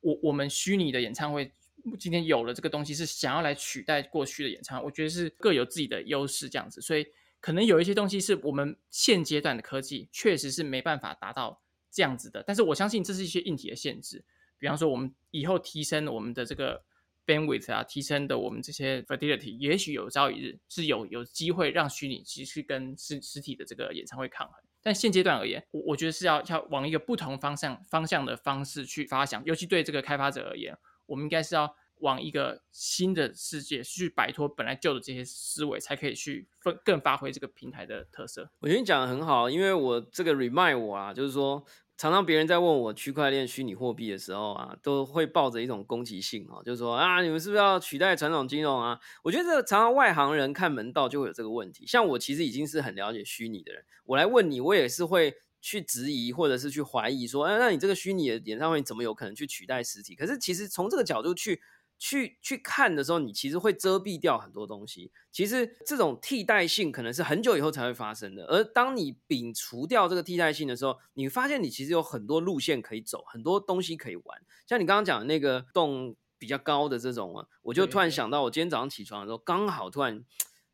[0.00, 1.52] 我我们虚拟的演唱会
[1.96, 7.06] 今天有了这个东西是想要来取代过去的演唱会，我觉得是各有自己的优势这样子，所以
[7.40, 14.24] 可能有一些东西是我们现阶段的科技确实是没办法达到这样子的，但是我相信这是一些硬体的限制，
[14.60, 16.84] 比方说我们以后提升我们的这个。
[17.26, 24.56] bandwidth 啊，提升的我们这些 fidelity，也许有朝一日是有有机会让虚拟其实跟实实体的这个演唱会抗衡。
[24.82, 38.50] 但现阶段而言，我我觉得是要要往一个不同方向方向的方式去发想，尤其对这个开发者而言，我们应该是要往一个新的世界去摆脱本来旧的这些思维，才可以去分更发挥这个平台的特色。
[38.58, 41.64] 我觉得你讲的很好，因为我这个 remind 我啊，就是说。
[42.00, 48.98] 常常别人在问我区块链虚拟货币的时候啊，都会抱着一种攻击性啊，就是说啊，你们是不是要取代传统金融啊？
[49.22, 51.86] 我觉得常常外行人看门道就会有这个问题。
[51.86, 60.14] 像我其实已经是很了解虚拟的人，我来问你，我也是会去质疑或者是去怀疑说，哎，那你这个虚拟的演唱会怎么有可能去取代实体？
[60.14, 61.60] 可是其实从这个角度去。
[62.00, 65.12] 去去看的时候，你其实会遮蔽掉很多东西。
[65.30, 68.44] 其实这种替代性可能是很久以后才会发生的。
[68.46, 74.42] 而当你摒除掉这个替代性的时候，你发现你其实有很多路线可以走，很多东西可以玩。
[74.66, 80.24] 像你刚刚讲的那个洞比较高的这种啊，我就突然想到，我今天早上起床的时候，刚好突然。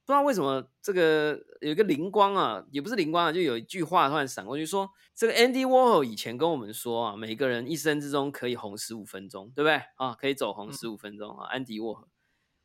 [0.07, 10.15] 不知道为什么这个有一个灵光啊，也不是灵光啊，就有一句话突然闪过去说，这个 Andy Warhol 以前跟我们说啊，每个人一生之中可以红十五分钟，对不对啊？
[10.15, 12.07] 可以走红十五分钟啊，Andy Warhol。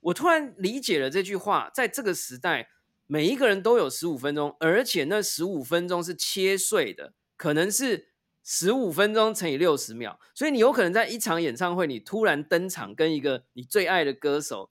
[0.01, 2.69] 我突然理解了这句话，在这个时代，
[3.07, 8.09] 每一个人都有十五分钟，而且那十五分钟是切碎的，可能是
[8.43, 14.69] 十五分钟乘以六十秒，所以你有可能在一场演唱会，你突然登场，跟一个你最爱的歌手。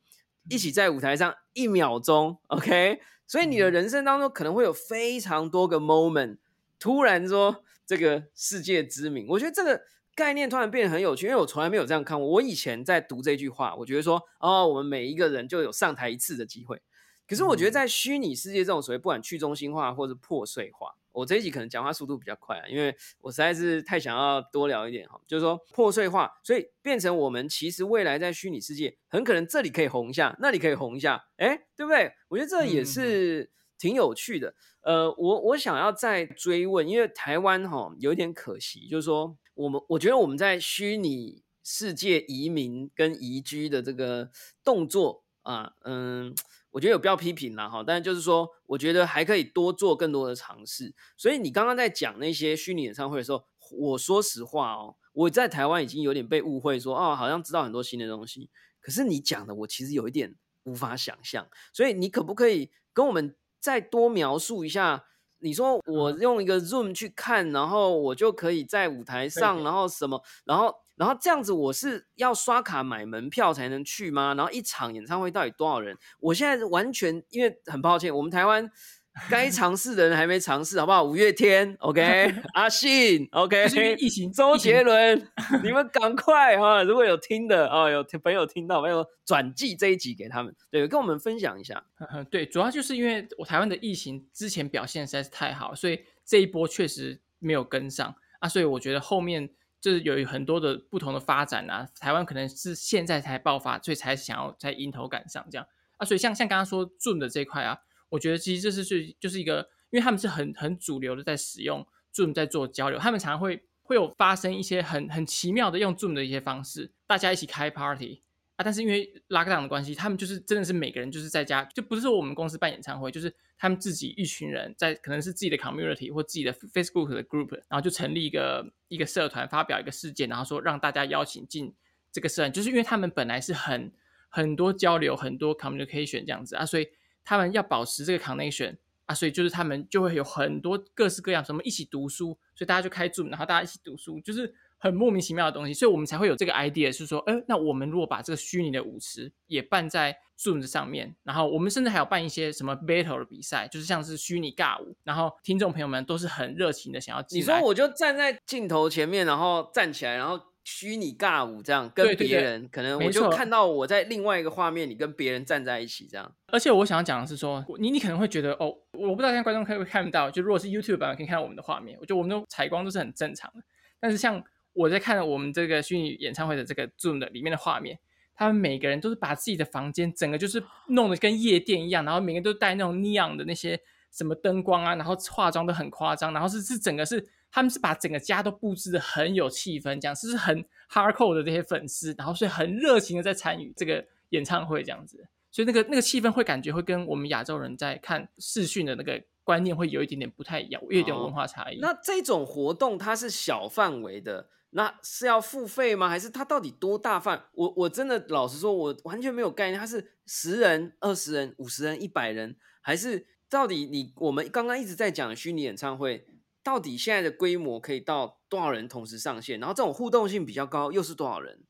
[0.49, 6.39] 一起在舞台上一秒钟，OK，所以你的人生当中可能会有非常多个 moment，
[6.79, 9.83] 突然说这个世界知名，我觉得这个
[10.15, 12.27] 概念突然变得很有趣，因为我从来没有这样看过。
[12.27, 16.81] 我以前在读这句话，我觉得说，哦，我们每一个人就有上台一次的机会。
[17.29, 20.97] 可是我觉得在虚拟世界这种所谓不管去中心化或者破碎化。
[21.13, 32.13] 我这一集可能讲话速度比较快啊，因为我实在是太想要多聊一点哈，就是说破碎化，所以变成我们其实未来在虚拟世界很可能这里可以红一下，那里可以红一下，哎，对不对？
[32.29, 34.55] 我觉得这也是挺有趣的。
[34.83, 44.31] 呃，我我想要再追问，因为台湾哈有一点可惜，就是说我们我觉得我们在虚拟世界移民跟移居的这个
[44.65, 46.35] 动作啊，嗯。
[46.71, 50.95] 我觉得有必要批评啦，哈，但是就是说，我觉得还可以多做更多的尝试。
[51.17, 53.45] 所以你刚刚在讲那些虚拟演唱会的时候，
[53.77, 58.51] 我说实话哦，我在台湾已经有点被误会，说哦，好像知道很多新的东西。
[58.81, 61.49] 可是你讲的，我其实有一点无法想象。
[61.73, 65.05] 所以你可不可以跟我们再多描述一下？
[65.41, 70.75] 你说我用一个 Zoom 去看，然后我就可以在舞台上，然后什么，然后。
[71.01, 74.35] 然后这样子我是要刷卡买门票才能去吗？
[74.35, 75.97] 然后一场演唱会到底多少人？
[76.21, 78.71] 我现在完全因为很抱歉，我们台湾。
[79.29, 81.03] 该尝试的人还没尝试，好不好？
[81.03, 83.67] 五月天，OK， 阿信，OK，
[83.99, 85.29] 疫情， 周杰伦，
[85.65, 86.85] 你们赶快哈！
[86.85, 91.85] 如果有听的哦，有朋友听到，没有转寄这一集给他们，对，跟我们分享一下。
[92.31, 105.67] 对，主要就是因为我台湾的疫情之前表现实在是太好，所以这一波确实没有跟上啊，所以我觉得后面就是有很多的不同的发展啊，台湾可能是现在才爆发，所以才想要在迎头赶上这样
[105.97, 107.79] 啊，所以像像刚刚说 Zoom 的这块啊。
[108.11, 118.25] 我觉得其实这是最就是一个，因为他们是很很主流的在使用 Zoom 在做交流，他们常常会会有发生一些很很奇妙的用 Zoom 的一些方式，大家一起开 party
[118.63, 131.75] 但是因为 lockdown 的关系，他们就是真的是每个人就是在家，就不是说我们公司办演唱会，就是他们自己一群人在可能是自己的 community 或自己的 Facebook 的 group，然后就成立一个一个社团，发表一个事件，然后说让大家邀请进
[132.13, 133.93] 这个社团，就是因为他们本来是很
[134.29, 136.89] 很多交流、很多 communication 这样子啊，所以。
[137.23, 157.25] 他们要保持这个 connection 啊，所以就是他们就会有很多各式各样什么一起读书，所以大家就开 Zoom，然后大家一起读书，就是很莫名其妙的东西，所以我们才会有这个 idea，是说，哎，那我们如果把这个虚拟的舞池也办在 Zoom 上面，然后我们甚至还有办一些什么 battle 的比赛，就是像是虚拟尬舞，然后听众朋友们都是很热情的想要。
[157.31, 160.41] 你说我就站在镜头前面，然后站起来，然后。
[160.63, 166.33] 虚拟尬舞这样跟别人，可能我就看到我在另外一个画面，里跟别人站在一起这样。
[166.49, 173.63] 而且我想要讲的是说，你你可能会觉得哦，我不知道现在观众可不可以看到，就如果是 YouTube 版可以看到我们的画面，我觉得我们的采光都是很正常的。
[173.99, 174.41] 但是像
[174.73, 177.99] 我在看我们这个虚拟演唱会的这个 Zoom 的里面的画面，
[178.35, 183.81] 他们每个人都是把自己的房间整个就是弄得跟夜店一样，然后每个人都带那种 neon 的那些
[184.11, 187.29] 什么灯光啊，然后化妆都很夸张，然后是是整个是。
[187.53, 201.81] 他们是把整个家都布置的很有气氛，这样是很 hardcore 的这些粉丝，然后所以很热情的在参与这个演唱会这样子，所以那个那个气氛会感觉会跟我们亚洲人在看视讯的那个观念会有一点点不太一样，有一点文化差异。
[201.81, 206.09] 那这种活动它是小范围的，那是要付费吗？
[206.09, 207.45] 还是它到底多大范？
[207.53, 216.27] 我我真的老实说，我完全没有概念，它是十人、二十人、五十人、一百人，还是到底你我们刚刚一直在讲虚拟演唱会？
[216.63, 219.59] 到底现在的规模可以到多少人同时上线？
[219.59, 221.65] 然后这种互动性比较高，又是多少人？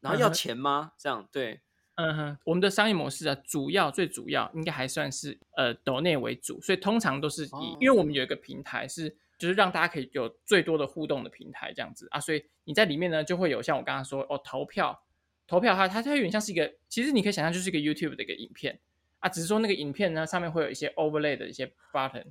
[0.00, 0.92] 然后要钱吗？
[0.98, 1.62] 这样对，
[1.94, 15.04] 嗯哼，我们的商业模式啊，主要最主要应该还算是呃抖内为主，所以通常都是以，因为我们有一个平台是就是让大家可以有最多的互动的平台这样子啊，所以你在里面呢就会有像我刚刚说哦投票
[15.46, 18.80] 投票它它它有点像是一个，其实你可以想象就是一个 YouTube 的一个影片
[19.18, 22.26] 啊，只是说那个影片呢上面会有一些 overlay 的一些 button。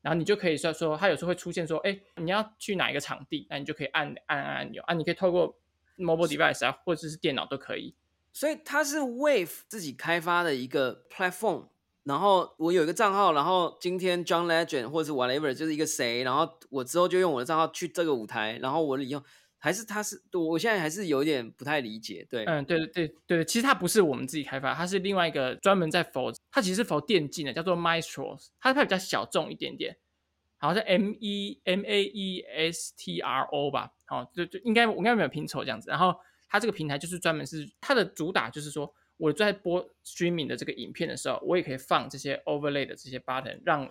[0.00, 5.58] 然后你就可以说说，它有时候会出现说，哎，你要去哪一个场地，那你就可以按按按按钮啊，你可以透过
[5.98, 7.96] mobile device 啊，或者是电脑都可以。
[8.32, 11.68] 所以它是 Wave 自己开发的一个 platform。
[12.08, 19.22] 然后我有一个账号，然后今天 John Legend 或者是 whatever 就是一个谁，然后我之后就用我的账号去这个舞台，然后我以后。
[19.60, 22.24] 还是他是，我现在还是有点不太理解。
[22.30, 29.96] 对，嗯，对对对对，其实它不是我们自己开发，它是另外一个专门在否，它其实是否电竞的，叫做 Maestro，它它比较小众一点点，
[30.58, 35.90] 好像 M E M A E S T R O 吧，好，就就应该我应该没有拼错这样子。
[35.90, 36.14] 然后
[36.48, 43.86] 它这个平台就是专门是它的主打，就是说我在播 streaming 的这个影片的时候，我也可以放这些 overlay 的这些 button，让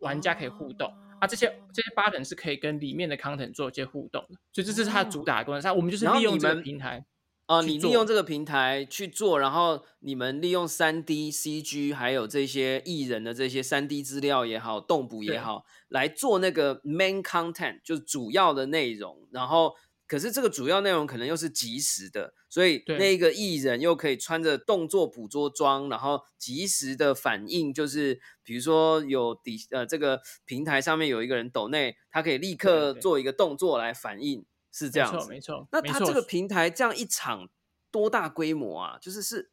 [0.00, 0.92] 玩家可以互动。
[1.20, 5.62] 啊，这些这些 button 是可以跟里面的 content 做一些互动的，所以这这是它主打的功能。
[5.62, 7.04] 那我们就是利用这个平台，
[7.46, 19.74] 哦，你利用这个平台去做，然后你们利用三 D CG 还有这些艺人的这些三 D 资料也好，动捕也好，来做那个 main content，就是主要的内容，然后。
[20.12, 35.30] 可是这个主要内容可能又是即时的，所以那个艺人又可以穿着动作捕捉装，然后及时的反应，就是比如说有底呃这个平台上面有一个人抖内，他可以立刻做一个动作来反应，是这样子。
[35.30, 35.68] 没错，没错。
[35.72, 37.48] 那他这个平台这样一场
[37.90, 38.98] 多大规模啊？
[39.00, 39.50] 就是是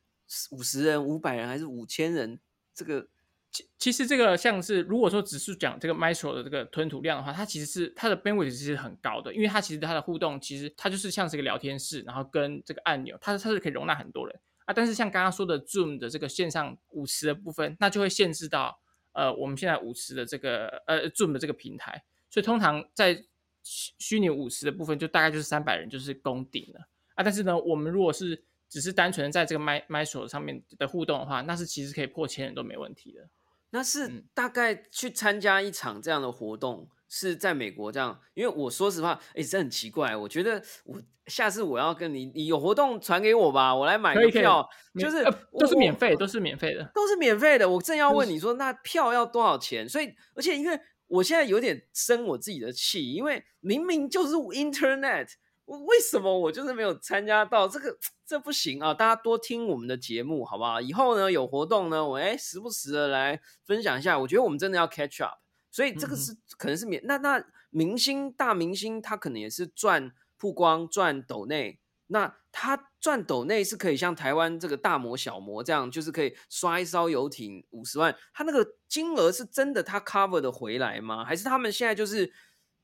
[0.52, 2.42] 五十人、五百人还是五千人？
[2.76, 3.08] 这个。
[3.52, 14.74] 其其实这个像是如果说只是讲这个 Maestro 的这个吞吐量的话，它其实是它的 bandwidth 其实很高的，因为它其实它的互动其实它就是像是一个聊天室，然后跟这个按钮，它它是可以容纳很多人啊。
[14.74, 18.80] 但是像刚刚说的 Zoom 的这个线上舞池的部分，那就会限制到
[19.14, 23.16] 呃我们现在舞池的这个呃 Zoom 的这个平台，所以通常在
[23.64, 27.24] 虚虚拟舞池的部分就大概就是三百人就是攻顶了啊。
[27.24, 33.28] 但是呢，我们如果是只是单纯在这个 My Maestro 上面的互动的话，那是其实可以破千人都没问题的。
[33.72, 40.16] 那是大概去参加一场这样的活动，是在美国这样，因为我说实话，哎，这很奇怪。
[40.16, 44.68] 我觉得我下次我要跟你，你有活动传给我吧，我来买个票，
[45.00, 45.24] 就是
[45.60, 47.70] 都是免费，都是免费的，都是免费的。
[47.70, 49.88] 我正要问你说，那票要多少钱？
[49.88, 55.28] 所以，而且因为我现在有点生我自己的气，因为明明就是 Internet，
[55.70, 57.96] 我为什么我就是没有参加到这个？
[58.26, 58.92] 这不行啊！
[58.92, 60.82] 大家多听我们的节目，好不好？
[60.82, 64.18] 以后呢有活动呢，我哎时不时的来分享一下。
[64.18, 65.38] 我觉得我们真的要 catch up。
[65.70, 81.24] 所以这个是可能是免那那明星大明星他可能也是赚曝光赚抖内，那他赚抖内是可以像台湾这个大模小模这样，就是可以刷一艘游艇五十万，他那个金额是真的他 cover 的回来吗？
[81.24, 82.34] 还是他们现在就是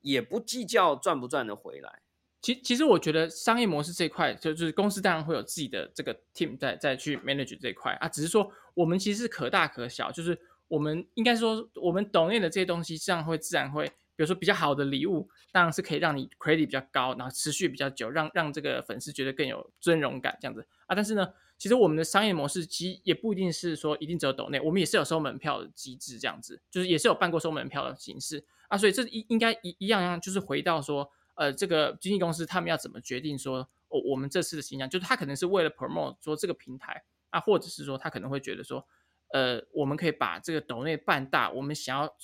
[0.01, 2.01] 也不计较赚不赚的回来？
[2.45, 10.39] 其其实我觉得商业模式这块，就就是公司当然会有自己的这个 team 在在去 manage 这一块啊，只是说我们其实是可大可小，就是。
[10.67, 13.93] 我们应该说，我们懂内的这些东西，这样会自然会，比
[14.23, 20.95] 如说比较好的礼物，当然是可以让你 credit 比较高，然后持续比较久，让让这个粉丝觉得更有尊荣感这样子啊。
[20.95, 28.75] 但是呢，其实我们的商业模式其实也不一定是说一定只有抖内，我们也是有收门票的机制这样子，就是也是有办过收门票的形式啊。
[28.75, 38.86] 所以这应应该一一样样，就是回到说，呃，这个经纪公司他们要怎么决定说，哦，我们这次的形象，就是他可能是为了 promote 说这个平台啊，或者是说他可能会觉得说。
[39.33, 42.15] 呃，我们可以把这个斗内办大，我们想要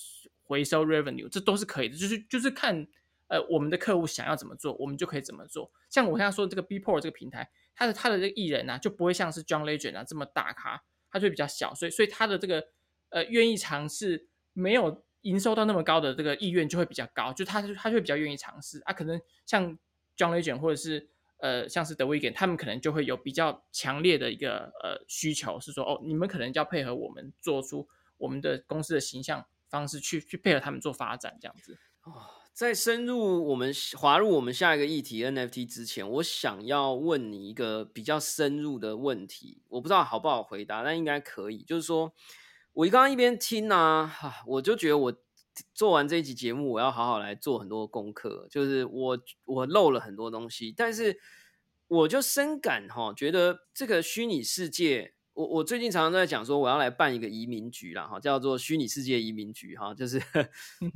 [0.44, 1.98] 回收 revenue，这都是可以的。
[1.98, 2.88] 就是就是看
[3.28, 5.70] 呃我们的客户想要怎么做，我们就可以怎么做。
[5.90, 12.68] 像我刚才说的这个 B Pro 这个平台，它的它的这个艺人呢，就不会像是 John Legend 啊这么大咖，它就比较小，所以所以它的这个
[13.10, 18.94] 呃愿意尝试没有营收到那么高的这个意愿就会比较高，就他他就会比较愿意尝试啊。
[18.94, 19.78] 可能像
[20.18, 21.10] John Legend 或者是。
[21.44, 27.88] 呃，像是 The Weeknd，他们可能就会有比较强烈的一个呃需求，是说哦，你们可能就要配合我们做出
[28.20, 31.80] 我们的公司的形象方式，去去配合他们做发展这样子。
[32.04, 32.14] 哦，
[32.54, 41.64] 在深入我们滑入我们下一个议题 NFT 之前，我想要问你一个比较深入的问题，我不知道好不好回答，但应该可以。
[41.64, 42.14] 就是说
[42.74, 45.14] 我刚刚一边听呢，哈，我就觉得我。
[45.74, 48.48] 做完这一集节目，我要好好来做很多功课。
[48.50, 51.20] 就是我我漏了很多东西，但是
[51.90, 60.20] 我就深感哈，觉得这个虚拟世界，我我最近常常都在讲说，我要来办一个移民局啦，哈，叫做虚拟世界移民局哈，就是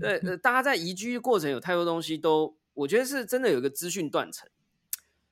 [0.01, 4.49] 呃 呃，大家在移居过程有太多东西都，我觉得是真的有一个资讯断层。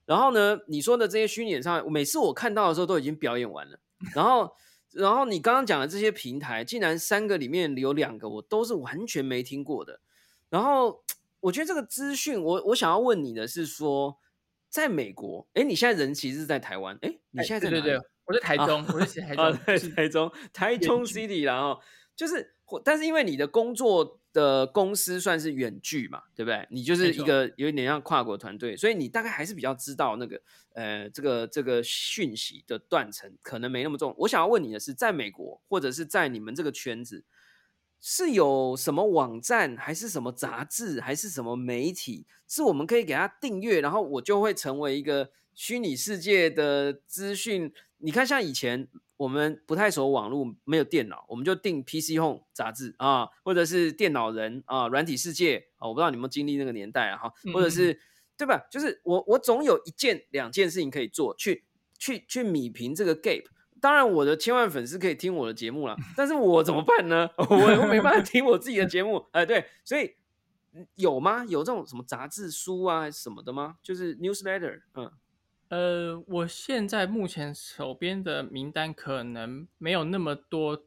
[0.05, 3.79] 然后呢，你说的这些虚拟演唱，每次我看到的时候都已经表演完了，
[4.13, 4.53] 然后。
[4.93, 9.99] 然后你刚刚讲的这些平台，竟然三个里面有两个我都是完全没听过的。
[10.49, 11.03] 然后
[11.39, 14.17] 我觉得这个资讯，我我想要问你的是说，
[14.69, 21.81] 在美国，哎，你现在人其实是在台湾，哎，你现在在对对对，我在台中，我在台中，在台中，台中 City，然后
[22.15, 24.19] 就是，但是因为你的工作。
[24.33, 26.67] 的公司算是远距嘛，对不对？
[26.71, 30.41] 你就是一个有一点像跨国团队，所以你大概还是比较知道那个
[30.73, 34.13] 呃，这个这个讯息的断层可能没那么重。
[34.17, 37.23] 我想要问你的是，在美国或者是在你们这个圈子，
[38.01, 47.71] 是有什么网站，还是什么杂志，还是什么媒体，是我们可以给他订阅，然后我就会成为一个虚拟世界的资讯？
[47.99, 48.87] 你看，像以前。
[49.23, 57.97] 我们不太熟网络，没有电脑，我们就订 PC Home 杂志啊，或者是电脑人啊，软体世界啊，我不知道你们经历那个年代啊，哈，或者是
[58.37, 58.67] 对吧？
[58.69, 61.63] 就是我我总有一件两件事情可以做，去
[61.97, 63.45] 去去米平这个 gap。
[63.79, 67.29] 当然，我的千万粉丝可以听我的节目了， 但是我怎么办呢？
[67.49, 70.15] 我又没办法听我自己的节目，哎，对，所以
[70.95, 71.45] 有吗？
[71.45, 73.77] 有这种什么杂志书啊什么的吗？
[73.81, 75.09] 就是 newsletter，嗯。
[75.73, 80.85] 呃，我现在目前手边的名单可能没有那么多，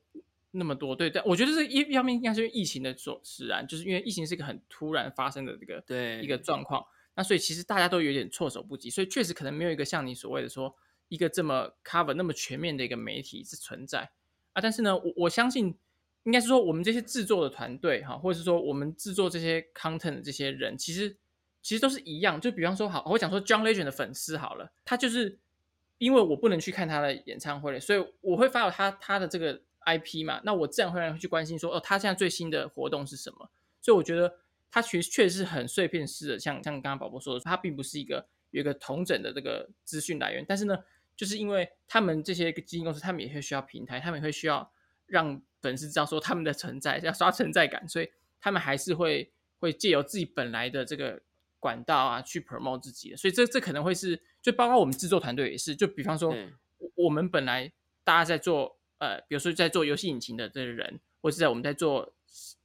[0.53, 0.95] 那么多。
[0.95, 10.73] 对，但我觉得是一一方面应该是因为疫情的所使然，就是因为疫情是一个很突然发生的这个对一个状况，那所以其实大家都有点措手不及，所以确实可能没有一个像你所谓的说
[11.09, 14.09] 一个这么 cover 那么全面的一个媒体是存在
[14.53, 14.63] 啊。
[14.63, 15.77] 但是呢，我我相信
[16.23, 21.17] 应该是说我们这些制作的团队哈，或者是说我们制作这些 content 的这些人，其实。
[21.67, 25.37] 其实都是一样，就比方说，好，我讲说 John Legend 的粉丝好了，他就是
[25.99, 33.51] 因为我不能去看他的演唱会了，所以我会发到他他的这个 IP 嘛，那我自然会让人去关心说，哦，他现在最新的活动是什么？
[33.83, 34.33] 所以我觉得
[34.71, 40.45] 他其实确实是很碎片式的，像像刚刚宝宝说的，他并不是一个有一个同整的这个资讯来源。
[40.49, 40.79] 但是呢，
[41.17, 44.71] 就是因为他们这些基金公司，他们也会需要平台，他们也会需要
[45.07, 48.09] 让粉丝知道说他们的存在，要刷存在感，所以
[48.41, 51.23] 他们还是会会借由自己本来的这个。
[51.67, 56.33] 管道啊，去 promote 自己的，所以这这可能会是，就包括我们制作团队也是，就比方说，
[56.95, 57.73] 我们本来
[58.05, 62.15] 大家在做，呃，比如说在做游戏引擎的这些人，或是在我们在做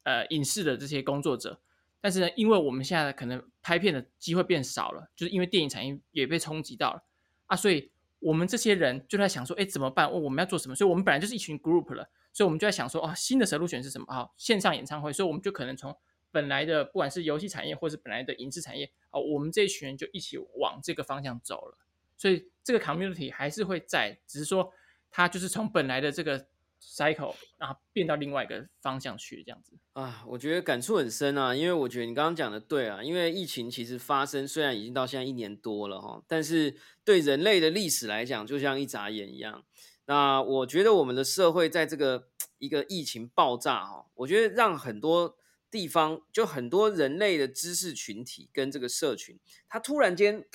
[0.03, 1.59] 呃影视的这些工作者，
[1.99, 7.03] 但是呢，因为我们现在可能拍片的机会变少了，就是因为电影产业也被冲击到了
[7.47, 7.89] 啊，所以
[8.19, 10.05] 我们这些人就在想说，哎，怎么办？
[10.05, 10.75] 哦，我们要做什么？
[10.75, 14.05] 所以我们本来就是一群 group 了，所以我们就在想说，哦，新的 solution 是什么？
[14.13, 15.97] 啊，线上演唱会，所以我们就可能从
[16.31, 21.77] 本来的不管是游戏产业或是本来的影视产业，哦，我们这一群人就一起往这个方向走了。
[22.17, 24.71] 所以这个 community 还是会在，只是说
[25.09, 26.47] 它就是从本来的这个
[26.79, 39.63] cycle，然后变到另外一个方向去，这样子啊，我觉得感触很深啊，因为我觉得你刚刚讲的对啊，因为疫情其实发生虽然已经到现在一年多了哈，但是对人类的历史来讲，就像一眨眼一样。
[40.05, 42.27] 那我觉得我们的社会在这个
[42.59, 45.37] 一个疫情爆炸哈，我觉得让很多
[45.71, 50.45] 地方就很多人类的知识群体跟这个社群，它突然间。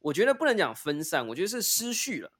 [0.00, 2.30] 我觉得不能讲分散，我觉得是失序了。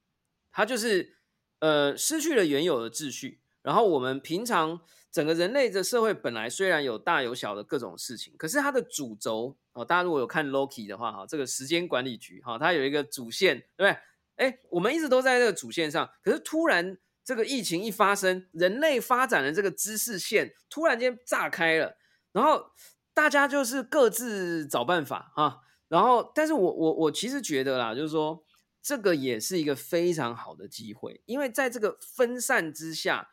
[0.52, 1.16] 它就是
[1.58, 3.40] 呃失去了原有的秩序。
[3.62, 4.80] 然后我们平常
[5.10, 13.96] 整个人类的社会本来虽然有大有小的各种事情，可是它的主轴哦，大家如果有看 Loki 的话哈，这个时间管理局哈，它有一个主线，对不对？
[14.36, 21.96] 哎，我们一直都在这个主线上，可是突然这个疫情一发生，人类发展的这个知识线突然间炸开了，
[22.36, 22.66] 然后
[23.14, 25.62] 大家就是各自找办法哈。
[25.88, 28.44] 然后，但是我我我其实觉得啦，就是说
[28.82, 33.30] 这个也是一个非常好的机会，因为在这个分散之下，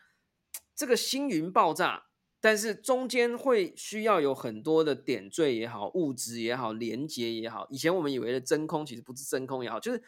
[0.73, 2.05] 这个星云爆炸，
[2.39, 7.67] 但是中间会需要有很多的点缀也好，物质也好，连接也好。
[7.69, 10.01] 以前我们以为的真空，其实不是真空也好，就是。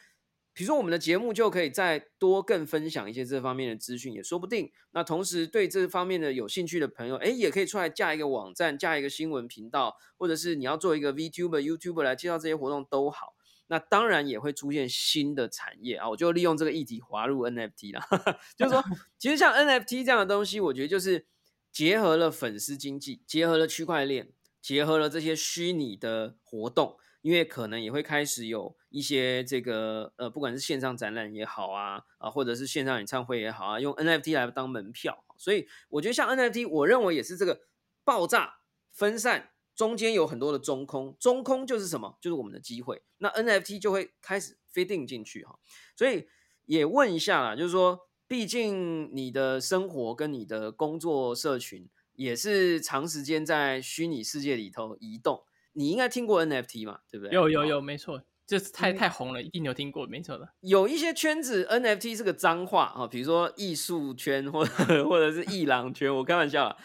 [0.56, 4.72] 比如说，我们的节目就可以再多更分享一些这方面的资讯，也说不定。
[4.92, 13.36] 那同时对这方面的有兴趣的朋友，哎，也可以出来架一个网站，架一个新闻频道，或者是你要做一个 VTuber、YouTuber 来介绍这些活动都好。
[13.68, 16.10] 那当然也会出现新的产业啊！
[16.10, 18.08] 我就利用这个议题滑入 NFT 啦，
[18.56, 18.82] 就是说，
[19.20, 21.26] 其实像 NFT 这样的东西，我觉得就是
[21.72, 24.30] 结合了粉丝经济，结合了区块链，
[24.62, 26.96] 结合了这些虚拟的活动。
[27.26, 37.62] 因为可能也会开始有一些这个呃，不管是线上展览也好啊，啊，或者是线上演唱会也好啊，用 NFT 来当门票，所以我觉得像 NFT，我认为也是这个
[38.04, 38.58] 爆炸
[38.92, 42.16] 分散中间有很多的中空，中空就是什么？
[42.22, 43.02] 就是我们的机会。
[43.18, 45.58] 那 NFT 就会开始 fitting 进去哈。
[45.96, 46.28] 所以
[46.66, 55.44] 也问一下啦，就是说，毕竟你的生活跟你的工作社群也是长时间在虚拟世界里头移动。
[55.76, 57.34] 你应该听过 NFT 嘛，对不对？
[57.34, 60.48] 有有有，没错，这是太太红了，一定有听过，没错的。
[60.62, 66.78] 有一些圈子 NFT 是个脏话啊，比如说艺术圈或者或者是艺廊圈，我开玩笑啦。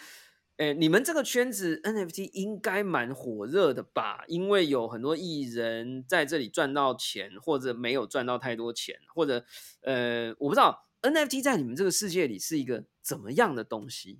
[0.57, 4.25] 哎，你们这个圈子 NFT 应该蛮火热的吧？
[4.27, 9.45] 因为有很多艺人在这里赚到钱，或者没有赚到太多钱，或者
[9.83, 14.19] 呃，我不知道 NFT 在你们这个世界里是一个怎么样的东西。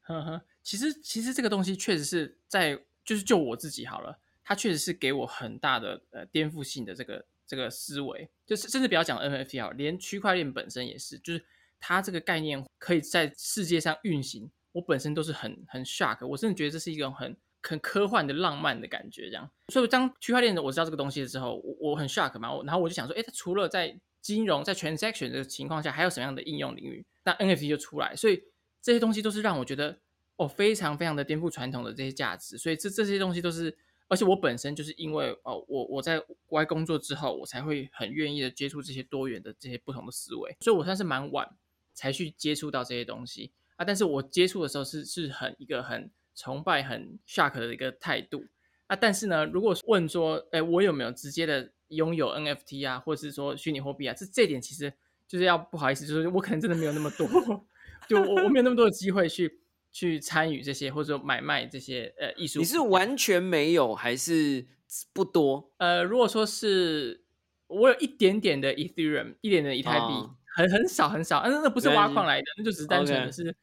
[0.00, 2.84] 呵呵，其实其实这个东西确实是在。
[3.08, 11.42] 就是就我自己好了，它确实是给我很大的呃颠覆性的这个这个思维，就是甚至不要讲 NFT 好，连区块链本身也是，就是
[11.80, 19.50] 它这个概念可以在世界上运行，我本身都是很很 shock，我甚至觉得这是一种很很科幻的浪漫的感觉，这样。
[19.68, 27.06] 所以当区块链的我知道这个东西之后，我我很 shock 嘛，然后我就想说，哎，它除了在金融在 transaction 的情况下，还有什么样的应用领域？
[27.24, 28.44] 那 NFT 就出来，所以
[28.82, 29.98] 这些东西都是让我觉得。
[30.38, 33.76] 哦，非常非常的颠覆传统的这些价值，所以这这些东西都是，
[34.06, 41.56] 而且我本身就是因为哦，我我在国外工作之后，我才会很愿意的接触这些多元的这些不同的思维，所以我算是蛮晚
[41.92, 43.84] 才去接触到这些东西啊。
[43.84, 48.44] 但是我接触的时候是是很一个很崇拜、很 shock 的一个态度
[48.86, 48.94] 啊。
[48.94, 54.92] 但是呢，如果问说，哎，我有没有直接的拥有 NFT 啊，或者是说虚拟货币啊，这这点其实
[55.26, 57.26] 就是要不好意思，就是我可能真的没有那么多，
[58.08, 59.58] 就我我没有那么多的机会去。
[59.90, 64.66] 去参与这些或者说买卖这些呃艺术，你是完全没有还是
[65.12, 65.72] 不多？
[65.78, 67.24] 呃，如果说是
[67.66, 70.06] 我有一点点的 Ethereum，一点的以太币，
[70.54, 73.56] 很很少很少，那那不是挖矿来的，那就只是单纯的是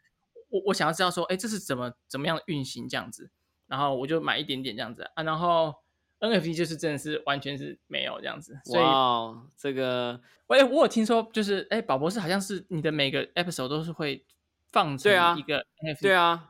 [0.49, 3.29] 我我想要知道说，哎，这是怎么怎么样运行这样子，
[3.67, 5.73] 然后我就买一点点这样子啊，然后
[6.19, 8.83] NFT 就是真的是完全是没有这样子，所以
[9.55, 14.25] 这个，哎，我有听说就是哎，宝博士好像是你的每个 episode 都是会。
[14.75, 16.49] 放成一个 NFT，对啊，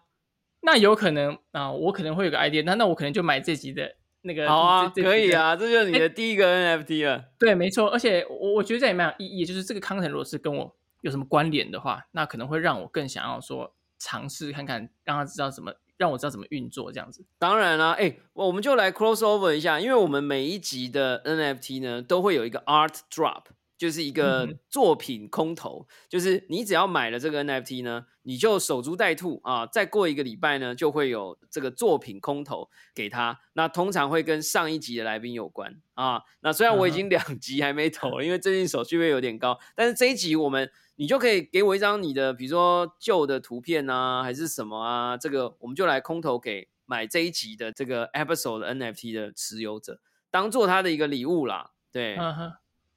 [0.61, 4.49] 那有可能啊，我可能会有个 idea，那那我可能就买这集的那个。
[4.49, 7.25] 好啊，可以啊，这就是你的第一个 NFT 了。
[7.37, 17.23] 对，没错，而且我我觉得这也蛮有意义，就是这个 content 如果是跟我有什么关联的话，那可能会让我更想要说尝试看看，让他知道怎么让我知道怎么运作这样子。
[17.37, 23.43] 当然啦，哎，我们就来 cross over 一下，因为我们每一集的 NFT 呢都会有一个 art drop。
[23.77, 33.39] 就是一个作品空投，就是你只要买了这个 NFT 呢，你就守株待兔啊，再过一个礼拜呢，就会有这个作品空投给他。
[33.53, 36.21] 那通常会跟上一集的来宾有关啊。
[36.39, 49.99] 那虽然我已经 两集还没投，因为最近手续费有点高，但是这一集我们你就可以给我一张你的，比如说旧的图片啊，还是什么啊，这个我们就来空投给买这一集的这个 episode 的 NFT 的持有者，
[50.31, 51.71] 当做他的一个礼物啦。
[51.91, 52.17] 对。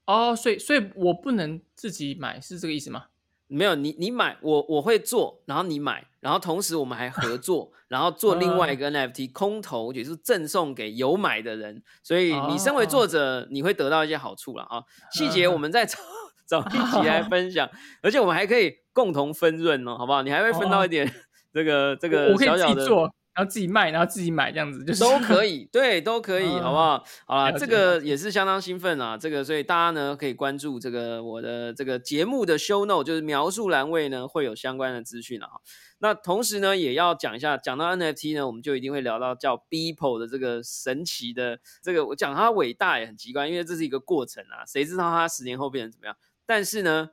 [0.09, 3.05] 哦，所以所以我不能自己买，是这个意思吗？
[3.47, 11.83] 没有，你你买，我我会做，然后你买，然后同时我们还合作，然后做另外一个 NFT 空投，也是赠送给有买的人。
[12.03, 14.83] 所以你身为作者，你会得到一些好处了啊。
[15.13, 15.99] 细节我们再找
[16.49, 17.69] 找一起来 分享，
[18.03, 20.23] 而且我们还可以共同分润哦，好不好？
[20.23, 21.07] 你还会分到一点
[21.53, 22.87] 这个这个小小的。
[23.39, 27.05] 然后自己卖，然后自己买，这样子就是都可以，对，都可以，好不好？
[27.25, 35.47] 好了，这个也是相当兴奋啊，这个，所以大家呢可以关注这个我的这个节目的 show note，就是描述栏位呢会有相关的资讯啊。
[36.01, 46.17] 那同时呢也要讲一下，讲到 NFT 呢，我们就一定会聊到叫 Beeple 的这个神奇的这个，我讲它伟大也很奇怪，因为这是一个过程啊，谁知道它十年后变成怎么样？
[46.45, 47.11] 但是呢。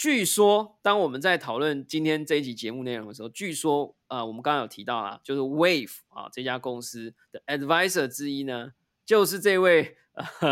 [0.00, 8.72] 据说，当我们在讨论今天这一集节目内容的时候，据说，呃，我们刚刚有提到啦，就是 Wave 啊这家公司的 advisor 之一呢，
[9.04, 9.98] 就是这位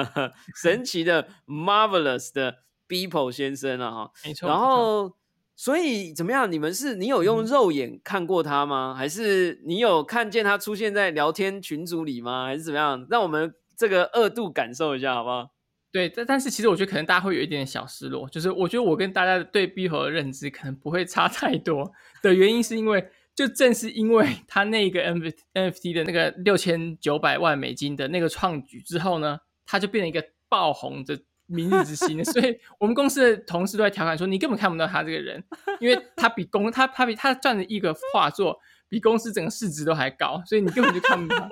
[0.54, 4.10] 神奇的 marvelous 的 Beeple 先生了哈。
[4.22, 4.50] 没错。
[4.50, 5.16] 然后，
[5.56, 6.52] 所以怎么样？
[6.52, 8.94] 你们是你有用肉眼看过他吗？
[8.94, 12.44] 还是你有看见他出现在聊天群组里吗？
[12.44, 13.06] 还是怎么样？
[13.08, 15.48] 让我们这个二度感受一下，好不好？
[15.90, 21.90] 对，但但是其实我觉得可能大家会有一点小失落，就是我觉得我跟大家的对 B 猴的认知可能不会差太多
[22.22, 25.22] 的原因，是因为就正是因为他那个 N
[25.54, 35.42] NFT 的那个六千九百万美金的那个创举之后呢，他就变成一个爆红的明日之星，所以我们公司的同事都在调侃说，你根本看不到他这个人，
[35.80, 38.58] 因为他比公他他比他赚的一个画作
[38.90, 41.48] 比公司整个市值都还高，所以你根本就看不到。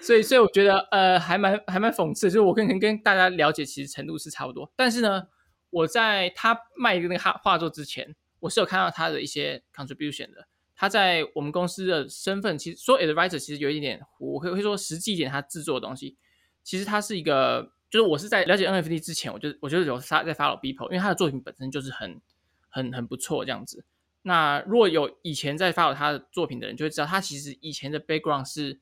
[0.00, 5.28] 所以，所以我觉得，呃，还蛮还蛮讽刺，就是我跟跟大家了解其实程度是差不多，但是呢，
[5.70, 10.46] 我在他卖一个那个画画作之前，我是有看到他的一些 contribution 的。
[10.76, 16.16] 他在我们公司的身份，其实说 advisor 其实有一点点，我会会说实际一点，他制作的东西，
[16.62, 22.20] 其实他是一个，就是我是在了解 NFT 之前，我就我就有他在 follow Beeple，因为他的作品本身就是很
[22.68, 23.84] 很很不错这样子。
[24.22, 28.80] 那如果有以前在 follow 他的作品的人，就会知道他其实以前的 background 是。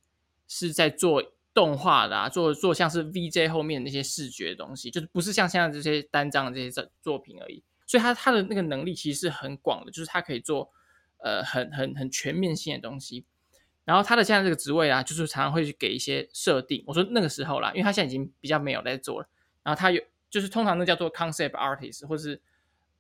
[0.55, 1.23] 是在做
[1.55, 7.63] 动画的啊，做做像是 VJ 后面那些视觉的东西，就是不是像现在这些单张的这些作作品而已。
[7.87, 10.71] 所以他他的那个能力其实是很广的，就是他可以做
[11.19, 13.25] 呃很很很全面性的东西。
[13.85, 16.85] 然后他的现在这个职位啊，就是常常会去给一些设定。
[16.87, 19.29] 我说那个时候啦，因为他现在已经比较没有在做了。
[19.63, 22.41] 然后他有就是通常那叫做 concept artist，或是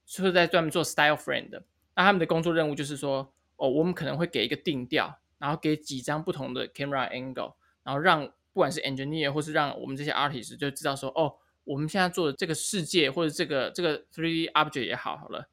[0.06, 1.62] 是在专门做 style frame 的。
[1.94, 5.18] 那他们的工作任务就是说，哦，我们可能会给一个定调。
[5.42, 11.34] 然后给几张不同的 camera angle，然后让不管是 engineer 或是让我们这些 artist 就知道说，哦，
[11.64, 15.48] 我们现在做的这个世界或者这个这个 three D object 也好好了，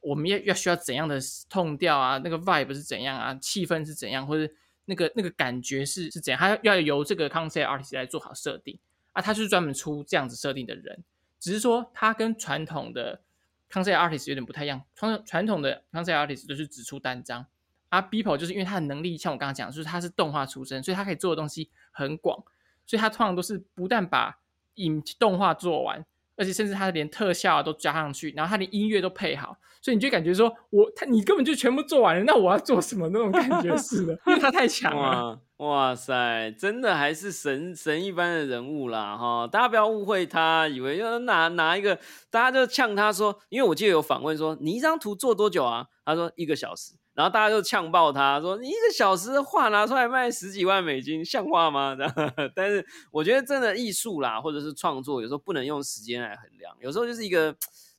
[0.00, 1.18] 我们要要需要怎样的
[1.50, 2.18] 痛调啊？
[2.18, 3.34] 那个 vibe 是怎样啊？
[3.34, 4.24] 气氛是怎样？
[4.24, 4.52] 或者
[4.84, 6.38] 那个那个感觉是是怎样？
[6.38, 8.78] 他要由这个 concept artist 来做好设定
[9.10, 11.02] 啊，他就是专门出这样子设定的人，
[11.40, 13.20] 只是说他跟传统的
[13.68, 17.46] concept artist 有点不太一样，传传统的 concept artist 都是只出单张。
[17.92, 22.42] 啊，Beeple 就是因为他的能力，像我刚刚讲，就是他是动画出身，所以他可以做的东西很广，
[22.86, 24.38] 所以他通常都是不但把
[24.76, 26.02] 影动画做完，
[26.34, 35.38] 而且甚至他连特效都加上去，然后他连音乐都配好，所以你就感觉说，我他你根本就全部做完了，那我要做什么那种感觉似的，因为他太强了。
[35.58, 39.46] 哇塞，真的还是神神一般的人物啦哈！
[39.46, 41.96] 大家不要误会他，以为就拿拿一个，
[42.30, 45.88] 大家就呛他说，因为我记得有访问说，你一张图做多久啊？
[46.06, 46.94] 他说一个小时。
[47.14, 51.94] 然后大家就呛爆他，说你一个小时的画拿出来卖十几万美金，像话吗？
[52.56, 57.52] 但是我觉得真的艺术啦，或者是创作，有时候不能用时间来衡量，有时候就是一个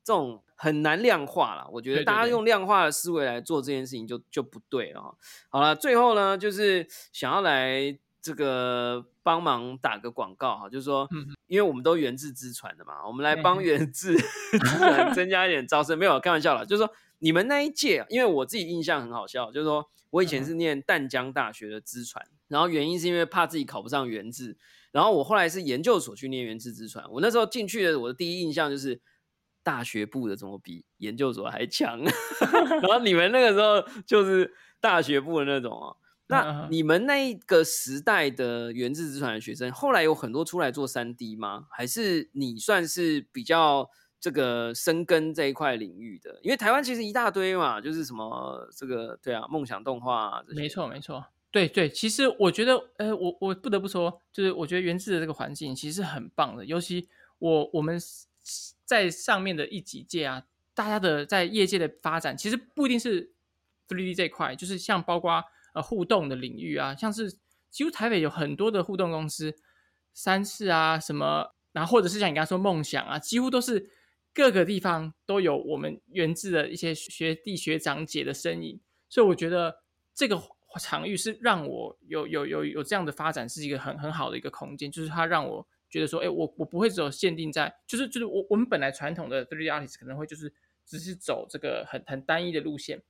[0.04, 1.68] 这种很难量化啦。
[1.72, 5.16] 我觉得大家用量化的思维来做这件事情，就就不对了。
[5.50, 11.08] 好了，最后呢，就是想要来这个帮忙打个广告哈，就是说，
[11.46, 14.18] 因为我们都源自之传的嘛，我们来帮源自
[15.14, 16.92] 增加一点招生，没有开玩笑了，就是说。
[17.24, 24.58] 你们那一届，因为我自己印象很好笑，就是说我以前是念淡江大学的资传，然后原因是因为怕自己考不上原制，
[24.92, 27.10] 然后我后来是研究所去念原制资传。
[27.10, 29.00] 我那时候进去的，我的第一印象就是
[29.64, 31.98] 大学部的怎么比研究所还强，
[32.84, 35.96] 然后你们那个时候就是大学部的那种哦。
[36.28, 41.68] 那你们那个时代的原自之传的学生，后来有很多出来做三 D 吗？
[41.72, 43.90] 还是你算是比较
[44.24, 46.40] 这个深耕这一块领域的？
[46.42, 51.90] 因为台湾其实一大堆嘛，就是什么这个对啊，梦想动画啊，没错没错，对对。
[51.90, 57.10] 其实我觉得，呃，我我不得不说，就是我觉得原自的这个环境其实是很棒的，尤其
[57.40, 58.00] 我我们
[58.86, 60.44] 在上面的一几届啊，
[60.74, 63.34] 大家的在业界的发展，其实不一定是
[63.90, 65.44] 3D 这块，就是像包括。
[65.76, 67.36] 呃，互动的领域啊，像是
[67.72, 69.56] 几乎台北有很多的互动公司，
[70.14, 73.90] 三次啊什么，然后或者是像你刚刚说梦想啊，几乎都是
[74.34, 80.42] 各个地方都有我们源自的一些学弟学长姐的身影，所以我觉得这个
[80.80, 90.52] 场域是让我有有有有这样的发展，是一个很很好的一个空间，就是它让我觉得说，哎，我我不会只有限定在，就是就是我我们本来传统的 three artist 可能会就是
[90.86, 93.04] 只是走这个很很单一的路线。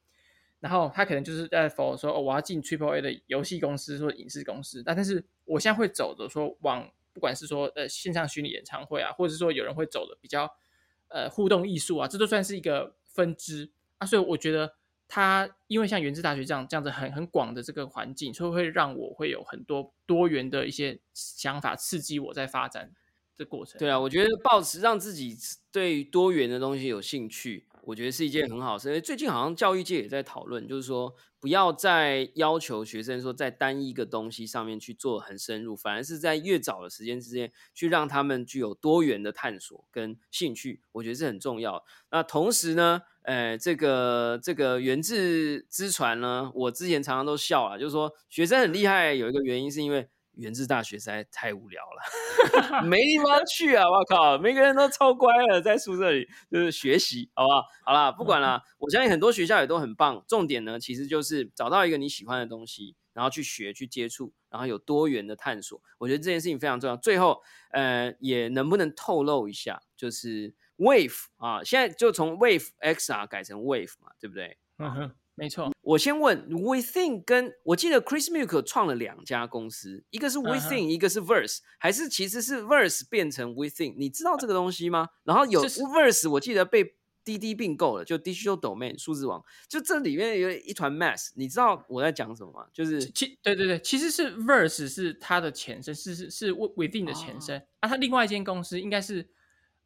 [0.59, 10.49] 然后他可能就是在否说，哦，我要进 Triple A 的游戏公司或影视公司，但但是我现在会走的说往，不管是说呃线上虚拟演唱会啊，或者是说有人会走的比较
[11.13, 14.05] 呃互动艺术啊，这都算是一个分支啊。
[14.05, 14.73] 所以我觉得
[15.07, 22.91] 它因为像原子大学这样这样子很很广的这个环境，所以会让我会有很多多元的一些想法，刺激我在发展
[23.37, 23.77] 的过程。
[23.77, 25.37] 对啊，我觉得保持让自己
[25.71, 27.67] 对多元的东西有兴趣。
[27.85, 28.99] 我觉得是一件很好事。
[29.01, 40.81] 最近好像教育界也在讨论，就是说不要再要求学生说在单一个东西上面去做很深入，反而是在越早的时间之间去让他们具有多元的探索跟兴趣。
[40.93, 41.83] 我觉得是很重要。
[42.09, 50.07] 那同时呢，呃，这个这个源自之传呢，我之前常常都笑啊，就是说学生很厉害，有一个原因是因为。
[50.35, 53.83] 原治大学实在太无聊了， 没地方去啊！
[53.89, 57.63] 我靠，每个人都超乖的，在宿舍里就是学习，好不好？
[57.85, 58.61] 好啦，不管啦。
[58.79, 60.23] 我相信很多学校也都很棒。
[60.27, 65.81] 重点呢，其实就是找到一个你喜欢的东西，然后去学、去接触，然后有多元的探索。
[65.99, 66.97] 我觉得这件事情非常重要。
[66.97, 74.57] 最后，呃，也能不能透露一下，就是 Wave 啊，现在就从 Wave XR 改成 Wave 嘛，对不对？
[74.79, 75.15] 嗯哼。
[75.35, 83.95] 没错，我先问，Within 跟我记得 Chris Milk 创了两家公司，一个是 Within，一个是 Verse，还是其实是 Verse 变成 Within？
[83.97, 85.09] 你知道这个东西吗？
[85.23, 92.67] 然后有 Verse，我记得被滴滴并购了，就 Digital Domain 数字网，就这里面有一团 mess，你知道我在讲什么吗？
[92.71, 97.89] 就是其对对对，其实是 Verse 是它的前身，是是是 Within 的前身啊。
[97.89, 99.27] 它另外一间公司应该是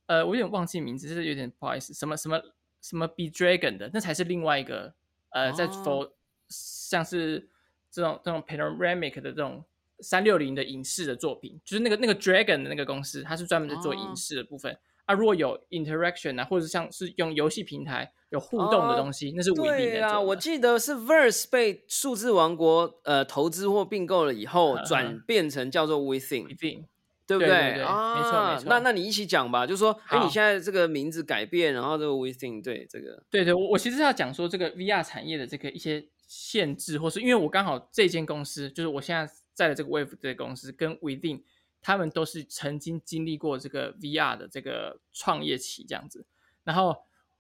[0.08, 2.38] 呃，我有点忘记名字，是有点不好意思，什么什么
[2.82, 4.94] 什么 Be Dragon 的，那才是另外一个。
[5.32, 6.12] 呃，在 for
[6.50, 7.50] 像是
[7.92, 9.64] 这种这种 panoramic 的这种
[10.00, 14.78] 三六零的影视的作品，就是那个那个 dragon 的那个公司，它是专门在做影视的部分。
[15.06, 19.92] 啊，如果有 interaction 啊，或者像是用游戏平台有互动的东西，那是唯一的。
[19.92, 26.86] 对啊，我记得是 verse 被数字王国呃投资或并购了以后，转变成叫做 within。
[27.28, 28.16] 对不对啊？
[28.16, 28.64] 没错没错。
[28.70, 41.44] 那那你一起讲吧，就是说，哎，你现在这个名字改变，然后这个 Within，对这个，对对，我我其实要讲说这个 VR 产业的这个一些限制，或是因为我刚好这间公司，就是我现在在的这个 Wave 这个公司，跟 Within，
[41.82, 46.26] 他们都是曾经经历过这个 VR 的这个创业期这样子。
[46.64, 46.96] 然后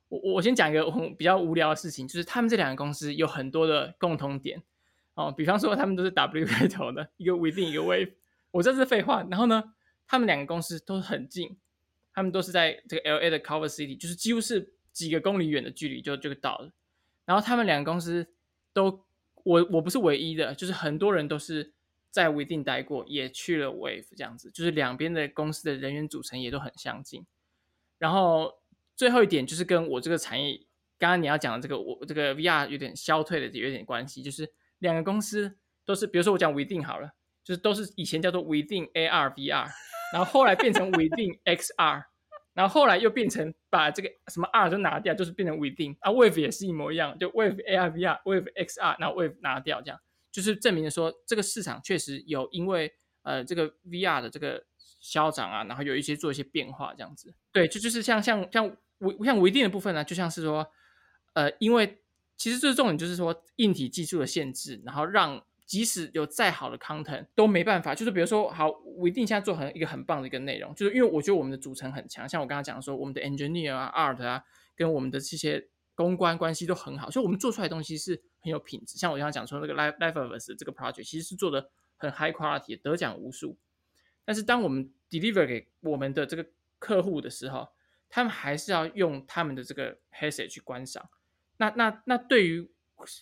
[0.09, 0.85] 我我先讲一个
[1.17, 4.61] 比较无聊的事情，就是他们这两个公司有很多的共同点
[5.13, 8.11] 哦，比方说他们都是 W 开头的，一个 Within，一个 Wave。
[8.51, 9.25] 我这是废话。
[9.29, 9.63] 然后呢？
[10.07, 11.57] 他们两个公司都很近，
[12.13, 16.71] 他们都是在这个 L A 的 Cover City，就是几乎是几个公里远的距离就就到了。
[17.25, 18.25] 然后他们两个公司
[18.71, 19.05] 都，
[19.43, 21.73] 我我不是唯一的，就是很多人都是
[22.09, 27.25] 在 Within 待过，也去了 Wave 这样子，就是两边的公司的人员组成也都很相近。
[27.97, 28.61] 然后
[28.95, 30.57] 最后一点就是跟我这个产业
[30.97, 34.49] 刚刚你要讲的这个我这个 VR 有点消退的有点关系，就是
[34.79, 37.13] 两个公司都是，比如说我讲 Within 好了，
[37.47, 39.67] 就是都是以前叫做 Within AR VR。
[40.13, 42.03] 然后后来变成 Within XR，
[42.53, 49.99] 然后后来又变成把这个什么 R 就拿掉，就是变成 Within 啊，Wave 也是一模一样，就 Wave AR VR、Wave XR，然后 Wave 拿掉，这样
[50.31, 52.93] 就是证明了说这个市场确实有因为
[53.23, 54.63] 呃这个 VR 的这个
[55.01, 57.33] 消长啊，然后有一些做一些变化这样子。
[57.51, 60.65] 对，就就是像像像维像维定的部分呢，就像是说
[61.33, 62.01] 呃，因为
[62.37, 65.43] 其实最重点就是说硬体技术的限制，然后让。
[65.68, 74.43] 即使有再好的 content 都没办法，就是比如说，好，我一定现在做很一个很棒的一个内容，就是因为我觉得我们的组成很强，像我刚刚讲说，我们的 engineer 啊、art 啊，
[74.76, 78.97] 跟我们的这些公关关系都很好，所以我们做出来的东西是很有品质。
[78.97, 83.57] 像我刚刚讲说那个 life life of us 这个 project，其实是做的很 high quality，得奖无数。
[84.24, 86.45] 但是当我们 deliver 给我们的这个
[86.80, 87.68] 客户的时候，
[88.09, 91.09] 他们还是要用他们的这个 headset 去观赏。
[91.57, 92.70] 那那那对于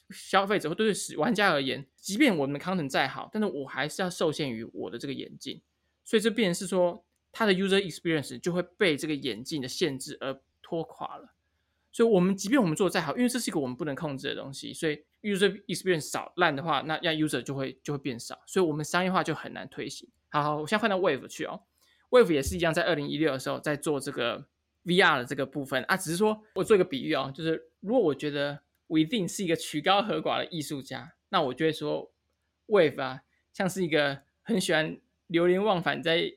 [0.09, 5.61] 消费者或对使玩家而言，即便我们的 content 再好，但是我还是要受限于我的这个眼镜，
[6.03, 11.33] 所以这变成是说，它的 user experience 就会被这个眼镜的限制而拖垮了。
[11.91, 20.09] 所以，我们即便我们做的再好，因为这是一个我们不能控制的东西，所以 user experience 少烂的话，那让 user 就会就会变少，所以我们商业化就很难推行。
[20.27, 21.61] 好，好，我现在换到 Wave 去哦
[22.09, 24.45] ，Wave 也是一样，在二零一六的时候在做这个
[24.83, 32.11] VR 的这个部分啊，只是说我做一个比喻哦，就是如果我觉得 Within 是一个曲高和寡的艺术家，那我就会说
[32.67, 33.21] Wave 啊，
[33.51, 36.33] 像是一个很喜欢流连忘返在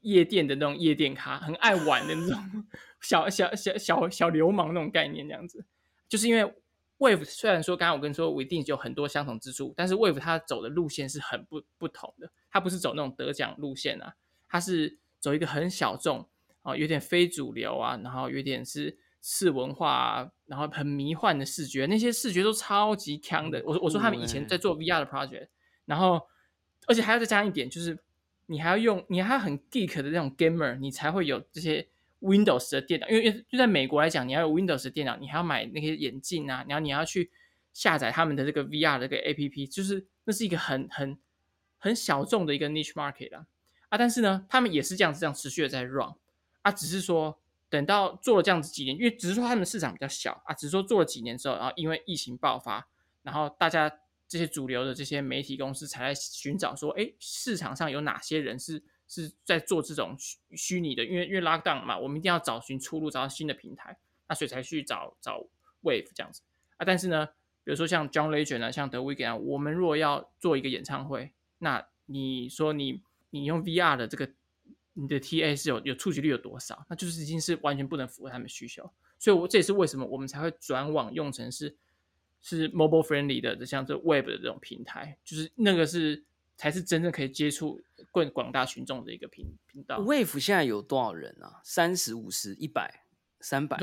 [0.00, 2.64] 夜店的那种夜店咖，很爱玩的那种
[3.00, 5.64] 小小小小小流氓那种概念，这样子。
[6.08, 6.52] 就是因为
[6.98, 14.14] Wave 虽然说刚刚我跟你说 Within 有很多相同之处，但是 Wave 它走的路线是很不不同的，它不是走那种得奖路线啊，
[14.48, 16.28] 它是走一个很小众
[16.62, 18.98] 啊，有点非主流啊，然后有点是。
[19.24, 23.62] 次文化，啊，然后很迷幻的视觉，那些视觉都超级强的。
[23.64, 25.46] 我我说他们以前在做 VR 的 project，
[25.84, 26.20] 然后
[26.88, 27.96] 而且还要再加一点，就是
[28.46, 31.88] 你还要用，你还要很 geek 的那种 gamer，你才会有这些
[32.20, 33.08] Windows 的电脑。
[33.08, 37.30] 因为就在美国来讲，你要有 Windows 的电脑，你还要买那些眼镜啊，然后你要去
[37.72, 41.16] 下载他们的这个 VR 的这个 APP，就是那是一个很很
[41.78, 43.46] 很小众的一个 niche market 啊
[43.88, 43.96] 啊！
[43.96, 46.12] 但是呢，他们也是这样子这样持续的在 run
[46.62, 47.38] 啊，只是说。
[47.72, 52.86] 等到做了这样子几年，因为只是说他们市场比较小啊，只是说做了几年之后，然后因为疫情爆发，
[53.22, 53.90] 然后大家
[54.28, 61.02] 这些主流的这些媒体公司才在寻找说，哎，市场上有哪些人是是在做这种虚虚拟的？
[61.02, 63.96] 因为因为 lockdown 嘛，我们一定要找寻出路，找到新的平台，
[64.28, 65.42] 那所以才去找找
[65.82, 66.42] wave 这样子
[66.76, 66.84] 啊。
[66.84, 67.24] 但是呢，
[67.64, 73.00] 比如说像 John Legend 啊，像 The Weeknd 啊，我们如果要做一个演唱会，那你说你
[73.30, 74.28] 你用 VR 的这个。
[74.94, 76.84] 你的 TA 是有有触及率有多少？
[76.90, 78.82] 那就是已经是完全不能符合他们需求，
[79.18, 81.74] 所以，我这也是为什么我们才会转网用成是
[82.42, 86.22] 是 mobile friendly 的，像这 web 的这种平台，就是那个是
[86.58, 87.80] 才是真正可以接触
[88.10, 89.98] 更广大群众的一个频频道。
[90.00, 91.62] wave 现在有多少人啊？
[91.64, 93.06] 三十五十一百
[93.40, 93.78] 三百？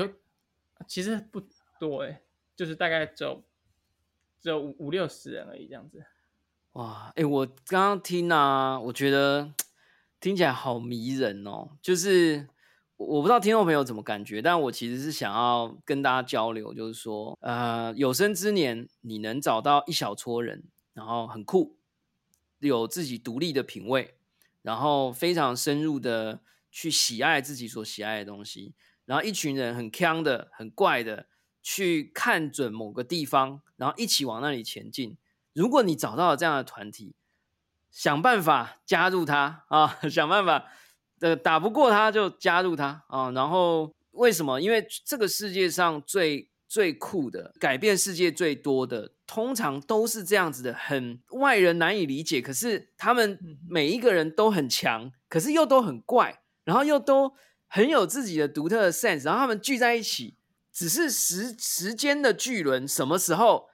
[0.86, 1.42] 其实不
[1.80, 2.22] 多哎，
[2.54, 3.42] 就是大概只有
[4.40, 6.04] 只有五五六十人而已这样子。
[6.74, 9.52] 哇，哎，我刚刚听啊，我觉得。
[10.20, 12.46] 听起来好迷人哦，就是
[12.96, 21.78] 我不知道听众朋友怎么感觉，但我其实是想要跟大家交流，就是说，呃，有生之年你能找到一小撮人，然后很酷，
[22.58, 24.14] 有自己独立的品味，
[24.60, 26.40] 然后非常深入的
[26.70, 28.74] 去喜爱自己所喜爱的东西，
[29.06, 31.26] 然后一群人很腔的、很怪的
[31.62, 35.16] 去看准某个地方，然后一起往那里前进。
[35.54, 37.14] 如果你找到了这样的团体，
[37.90, 39.98] 想办法加入他啊！
[40.08, 40.64] 想办法，
[41.20, 43.30] 呃，打不过他就加入他啊！
[43.32, 44.60] 然后为什么？
[44.60, 52.40] 因为这个世界上最最酷的、改变世界最多的，通常都是这样子的，很外人难以理解。
[52.40, 53.38] 可是他们
[53.68, 57.32] 每一个人都很强，可是又都很怪，然后又都
[57.66, 59.24] 很有自己的独特的 sense。
[59.24, 60.36] 然后他们聚在一起，
[60.72, 63.69] 只是时时间的巨轮，什么时候？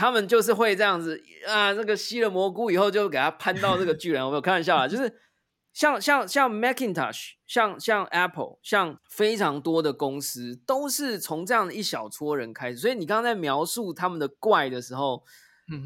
[0.00, 4.24] 他们就是会这样子啊，这个吸了蘑菇以后就给他攀到这个巨人。
[4.24, 5.14] 我没有开玩笑啊， 就是
[5.74, 12.78] 像像像 Macintosh，像像 Apple，像非常多的公司都是从这样的一小撮人开始。
[12.78, 15.22] 所以你刚刚在描述他们的怪的时候，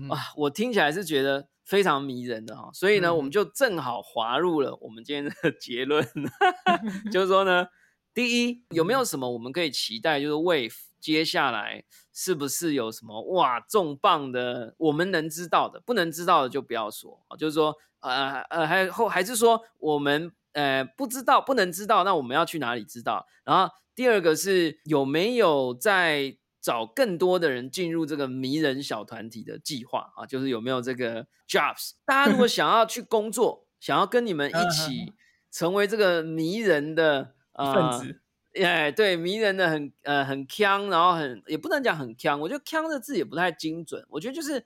[0.08, 2.70] 啊，我听起来是觉得非常迷人的哈。
[2.72, 6.08] 所以呢，我们就正好滑入了我们今天的结论，
[7.10, 7.66] 就是说呢，
[8.14, 11.84] 第一有没有什么我们可以期待，就是 Wave 接下来。
[12.16, 14.76] 是不是有什么哇重磅的？
[14.78, 17.36] 我们能知道的，不能知道的就不要说啊。
[17.36, 23.26] 就是说，呃呃，还后还是说我们呃不知道，不能知道，那我们要去哪里知道？
[23.42, 30.24] 然后第二个是有没有在找更多的人进入这个迷人小团体的计划啊？
[30.24, 31.94] 就是有没有这个 jobs？
[32.04, 35.12] 大家如果想要去工作，想要跟你们一起
[35.50, 38.20] 成为这个迷人的分子。
[38.62, 44.64] 哎，对，迷人的很，呃，很腔，然后很，也不能讲很腔，我觉得腔的字也不太精准，我觉得就是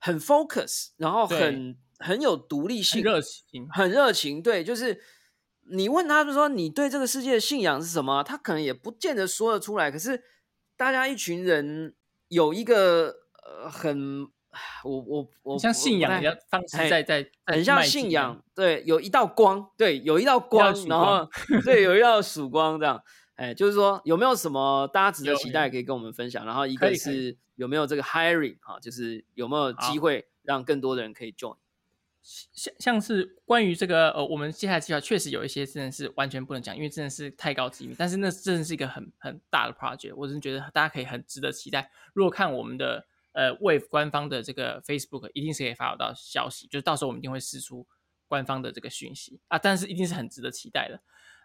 [0.00, 5.00] 很 focus，然后很很有独立性，热情，很热情，对，就是
[5.70, 10.22] 你问他，就说你对这个世界的信仰是什么，他可能也不见得说得出来，可是
[10.76, 11.94] 大家一群人
[12.28, 13.14] 有一个
[13.44, 14.28] 呃很。
[14.84, 21.26] 我我我像信仰的方式，在在很像信仰，对，有一道光，对，有一道光，然后
[21.64, 23.02] 对，有一道曙光，这样，
[23.36, 26.44] 哎，就是说有没有什么大家值得期待可以跟我们分享？
[26.44, 31.56] 然后一个是有没有这个 hiring 哈，就是有没有机会让更多的人可以 join？
[32.22, 37.94] 像像是关于这个呃，我们接下来计划确实有一些真的是完全不能讲，因为真的是太高机密。
[37.98, 41.90] 但是那真的是一个很很大的 project，我真的觉得大家可以很值得期待。
[42.12, 43.06] 如果看我们的。
[43.32, 47.86] 呃 Wave 官方的这个 Facebook 一定是可以发得到消息，就是到时候我们一定会释出
[48.26, 51.00] 官方的这个讯息啊，但是一定是很值得期待的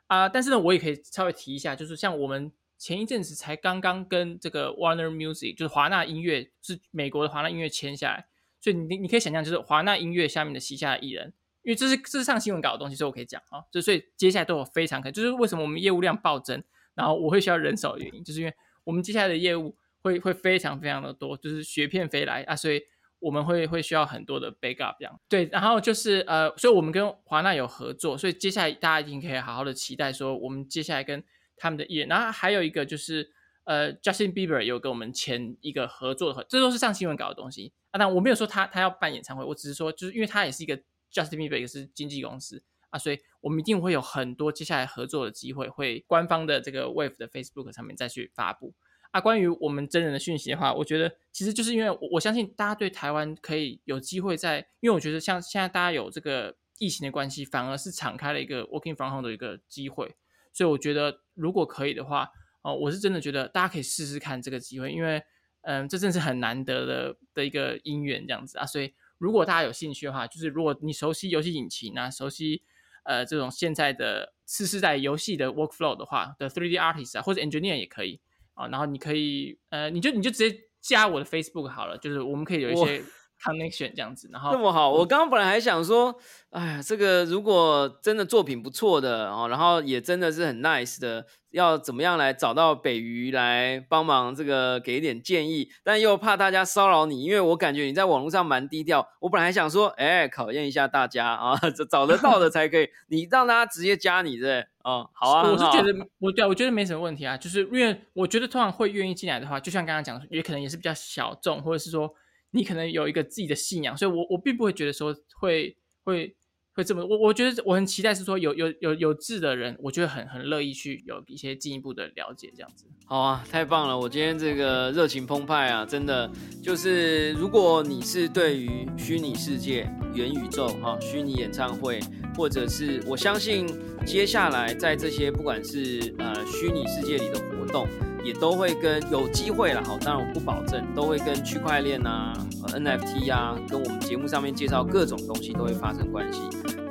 [0.08, 0.30] 啊。
[0.30, 8.28] 但是呢，我也可以稍微提一下，就是像我们前一阵子才刚刚跟这个 Warner Music，就是华纳音乐，是美国的华纳音乐签下来，
[8.60, 11.34] 所以你你可以想象，就是华纳音乐下面的旗下的艺人。
[11.64, 16.64] 因为这是这是上新闻稿的东西，所以我可以讲啊，就所以接下来都有非常可，就是为什么我们业务量暴增，
[16.96, 18.54] 然后我会需要人手的原因，就是因为
[18.86, 19.76] 我们接下来的业务
[20.08, 22.82] 会会非常非常的多，就是雪片飞来啊，所以
[23.20, 25.20] 我们会会需要很多的 backup 这样。
[25.30, 31.24] 对，然后就是呃，所以我们跟华纳有合作，所以接下来大家一定可以好好的期待说，我们接下来跟
[31.56, 33.30] 他们的艺人，然后还有一个就是
[33.66, 38.00] 呃，Justin Bieber 有跟我们签一个合作的，这都是上新闻稿的东西啊。
[38.00, 40.80] 但我没有说他他要办演唱会，我只是说就是因为他也是一个。
[41.10, 48.76] Justin Bieber 也是经纪公司啊，所以我们一定会有很多接下来合作的机会，会官方的这个 Wave 的 Facebook 上面再去发布
[49.12, 49.22] 啊。
[49.22, 60.16] 关于我们真人的讯息的话，我觉得其实就是因为我我相信大家对台湾可以有机会在，因为我觉得像现在大家有这个疫情的关系，反而是敞开了一个 Working from home 的一个机会，
[60.54, 62.30] 所以我觉得如果可以的话，
[62.62, 65.24] 哦，我是真的觉得大家可以试试看这个机会，因为
[65.62, 68.94] 嗯，这真是很难得的的一个姻缘这样子啊，所以。
[69.20, 72.62] 如果大家有兴趣的话，就是如果你熟悉游戏引擎啊，熟悉
[73.02, 78.22] 呃这种现在的次世代游戏的 workflow 的话，的 three D artist 啊，或者 engineer 也可以
[78.58, 83.02] 啊，然后你可以呃，你就你就直接加我的 Facebook 好了，就是我们可以有一些。
[83.42, 86.16] Connection 这样子，然后这么好，我刚刚本来还想说，
[86.50, 99.08] 哎呀，这个如果真的作品不错的哦，然后也真的是很 nice 的，要怎么样来找到北鱼来帮忙这个给一点建议，但又怕大家骚扰你，因为我感觉你在网络上蛮低调。
[99.20, 112.12] 我本来还想说，哎，考验一下大家啊，找找得到的才可以，你让大家直接加你，对哦，好啊，我是觉得我对，我觉得没什么问题啊，就是因为我觉得通常会愿意进来的话，就像刚刚讲，也可能也是比较小众，或者是说。
[112.52, 116.36] 你可能有一个自己的信仰，所以我我并不会觉得说会会
[116.74, 122.86] 会这么，我我觉得我很期待是说有有有有志的人，我觉得很很乐意去有一些进一步的了解这样子。
[123.06, 123.98] 好啊，太棒了！
[123.98, 126.30] 我今天这个热情澎湃啊，真的
[126.62, 132.00] 就是如果你是对于虚拟世界、元宇宙哈、虚拟演唱会，
[132.36, 133.68] 或者是我相信
[134.06, 137.88] 接下来在这些不管是呃虚拟世界里的活动。
[138.28, 142.34] 也都会跟有机会了，好，当然我不保证都会跟区块链啊、
[142.74, 146.42] NFT 啊，跟我们节目上面介绍各种东西都会发生关系。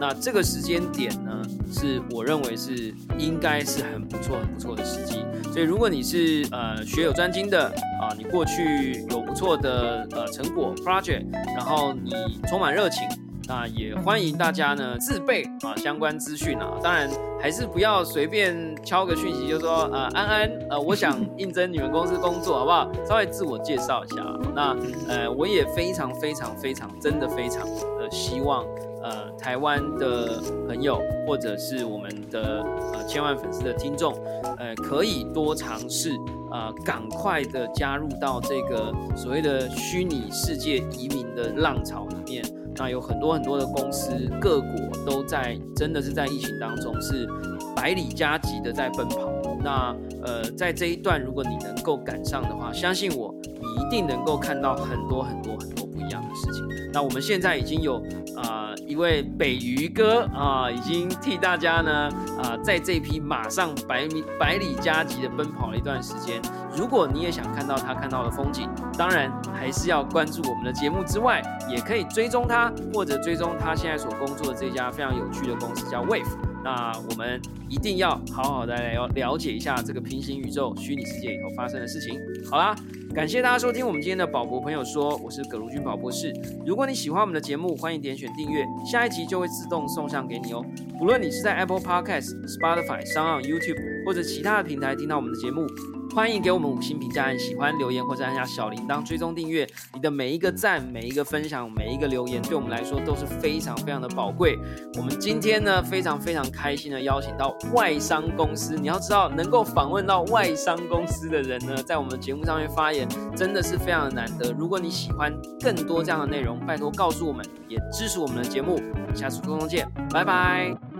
[0.00, 5.26] 那这个时间点呢，是我认为是应该是很不错、很不错的时机。
[5.52, 7.66] 所以如果你是呃学有专精的
[8.00, 12.12] 啊，你过去有不错的呃成果 project，然后你
[12.48, 13.06] 充满热情。
[13.48, 17.08] 那也欢迎大家呢自备啊相关资讯啊，当然
[17.40, 22.90] 还是不要随便敲个讯息，就说呃安安呃我想应征你们公司工作好不好？
[23.08, 24.24] 稍微自我介绍一下。
[24.54, 24.76] 那
[25.08, 27.64] 呃我也非常非常非常真的非常
[27.98, 28.64] 的希望
[29.02, 34.12] 呃台湾的朋友或者是我们的呃千万粉丝的听众
[34.58, 36.10] 呃可以多尝试
[36.50, 42.44] 呃赶快的加入到这个所谓的虚拟世界移民的浪潮里面。
[42.78, 44.10] 那有很多很多的公司，
[44.40, 44.70] 各国
[45.04, 47.26] 都在，真的是在疫情当中是
[47.74, 49.30] 百里加急的在奔跑。
[49.62, 56.68] 那呃，在这一段，如果你能够赶上的话，相信我，你一定能够看到很多很多很多不一样的事情。
[56.96, 58.02] 那我们现在已经有
[58.34, 62.08] 啊一位北鱼哥啊，已经替大家呢
[62.42, 66.40] 啊，在这批马上百米百里加急的奔跑了一段时间。
[66.74, 68.66] 如果你也想看到他看到的风景，
[68.96, 76.24] 当然还是要关注我们的节目之外，也可以追踪他，或者追踪他现在所工作的这家非常有趣的公司，叫 Wave。
[76.66, 82.18] 那我们一定要好好的来了解一下这个平行宇宙虚拟世界里头发生的事情。
[82.50, 82.74] 好啦，
[83.14, 86.34] 感谢大家收听我们今天的宝博朋友说，我是葛如君宝博士。
[86.66, 90.64] 如果你喜欢我们的节目，欢迎点选订阅，下一集就会自动送上给你哦。
[90.98, 95.68] 不论你是在 Apple Podcast、Spotify、s o u n YouTube 或者其他的平台听到我们的节目。
[96.16, 99.68] 欢迎给我们五星评价，按喜欢留言或者按下小铃铛追踪订阅。
[99.92, 104.58] 你的每一个赞、每一个分享、每一个留言，对我们来说都是非常非常的宝贵。
[104.96, 108.76] 我们今天呢，非常非常开心的邀请到外商公司。
[108.76, 113.06] 你要知道，能够访问到外商公司的人呢，在我们节目上面发言，
[113.36, 114.50] 真的是非常的难得。
[114.52, 118.76] 如果你喜欢更多这样的内容，拜托告诉我们，也支持我们的节目。
[118.76, 120.95] 我们下次沟通见，拜拜。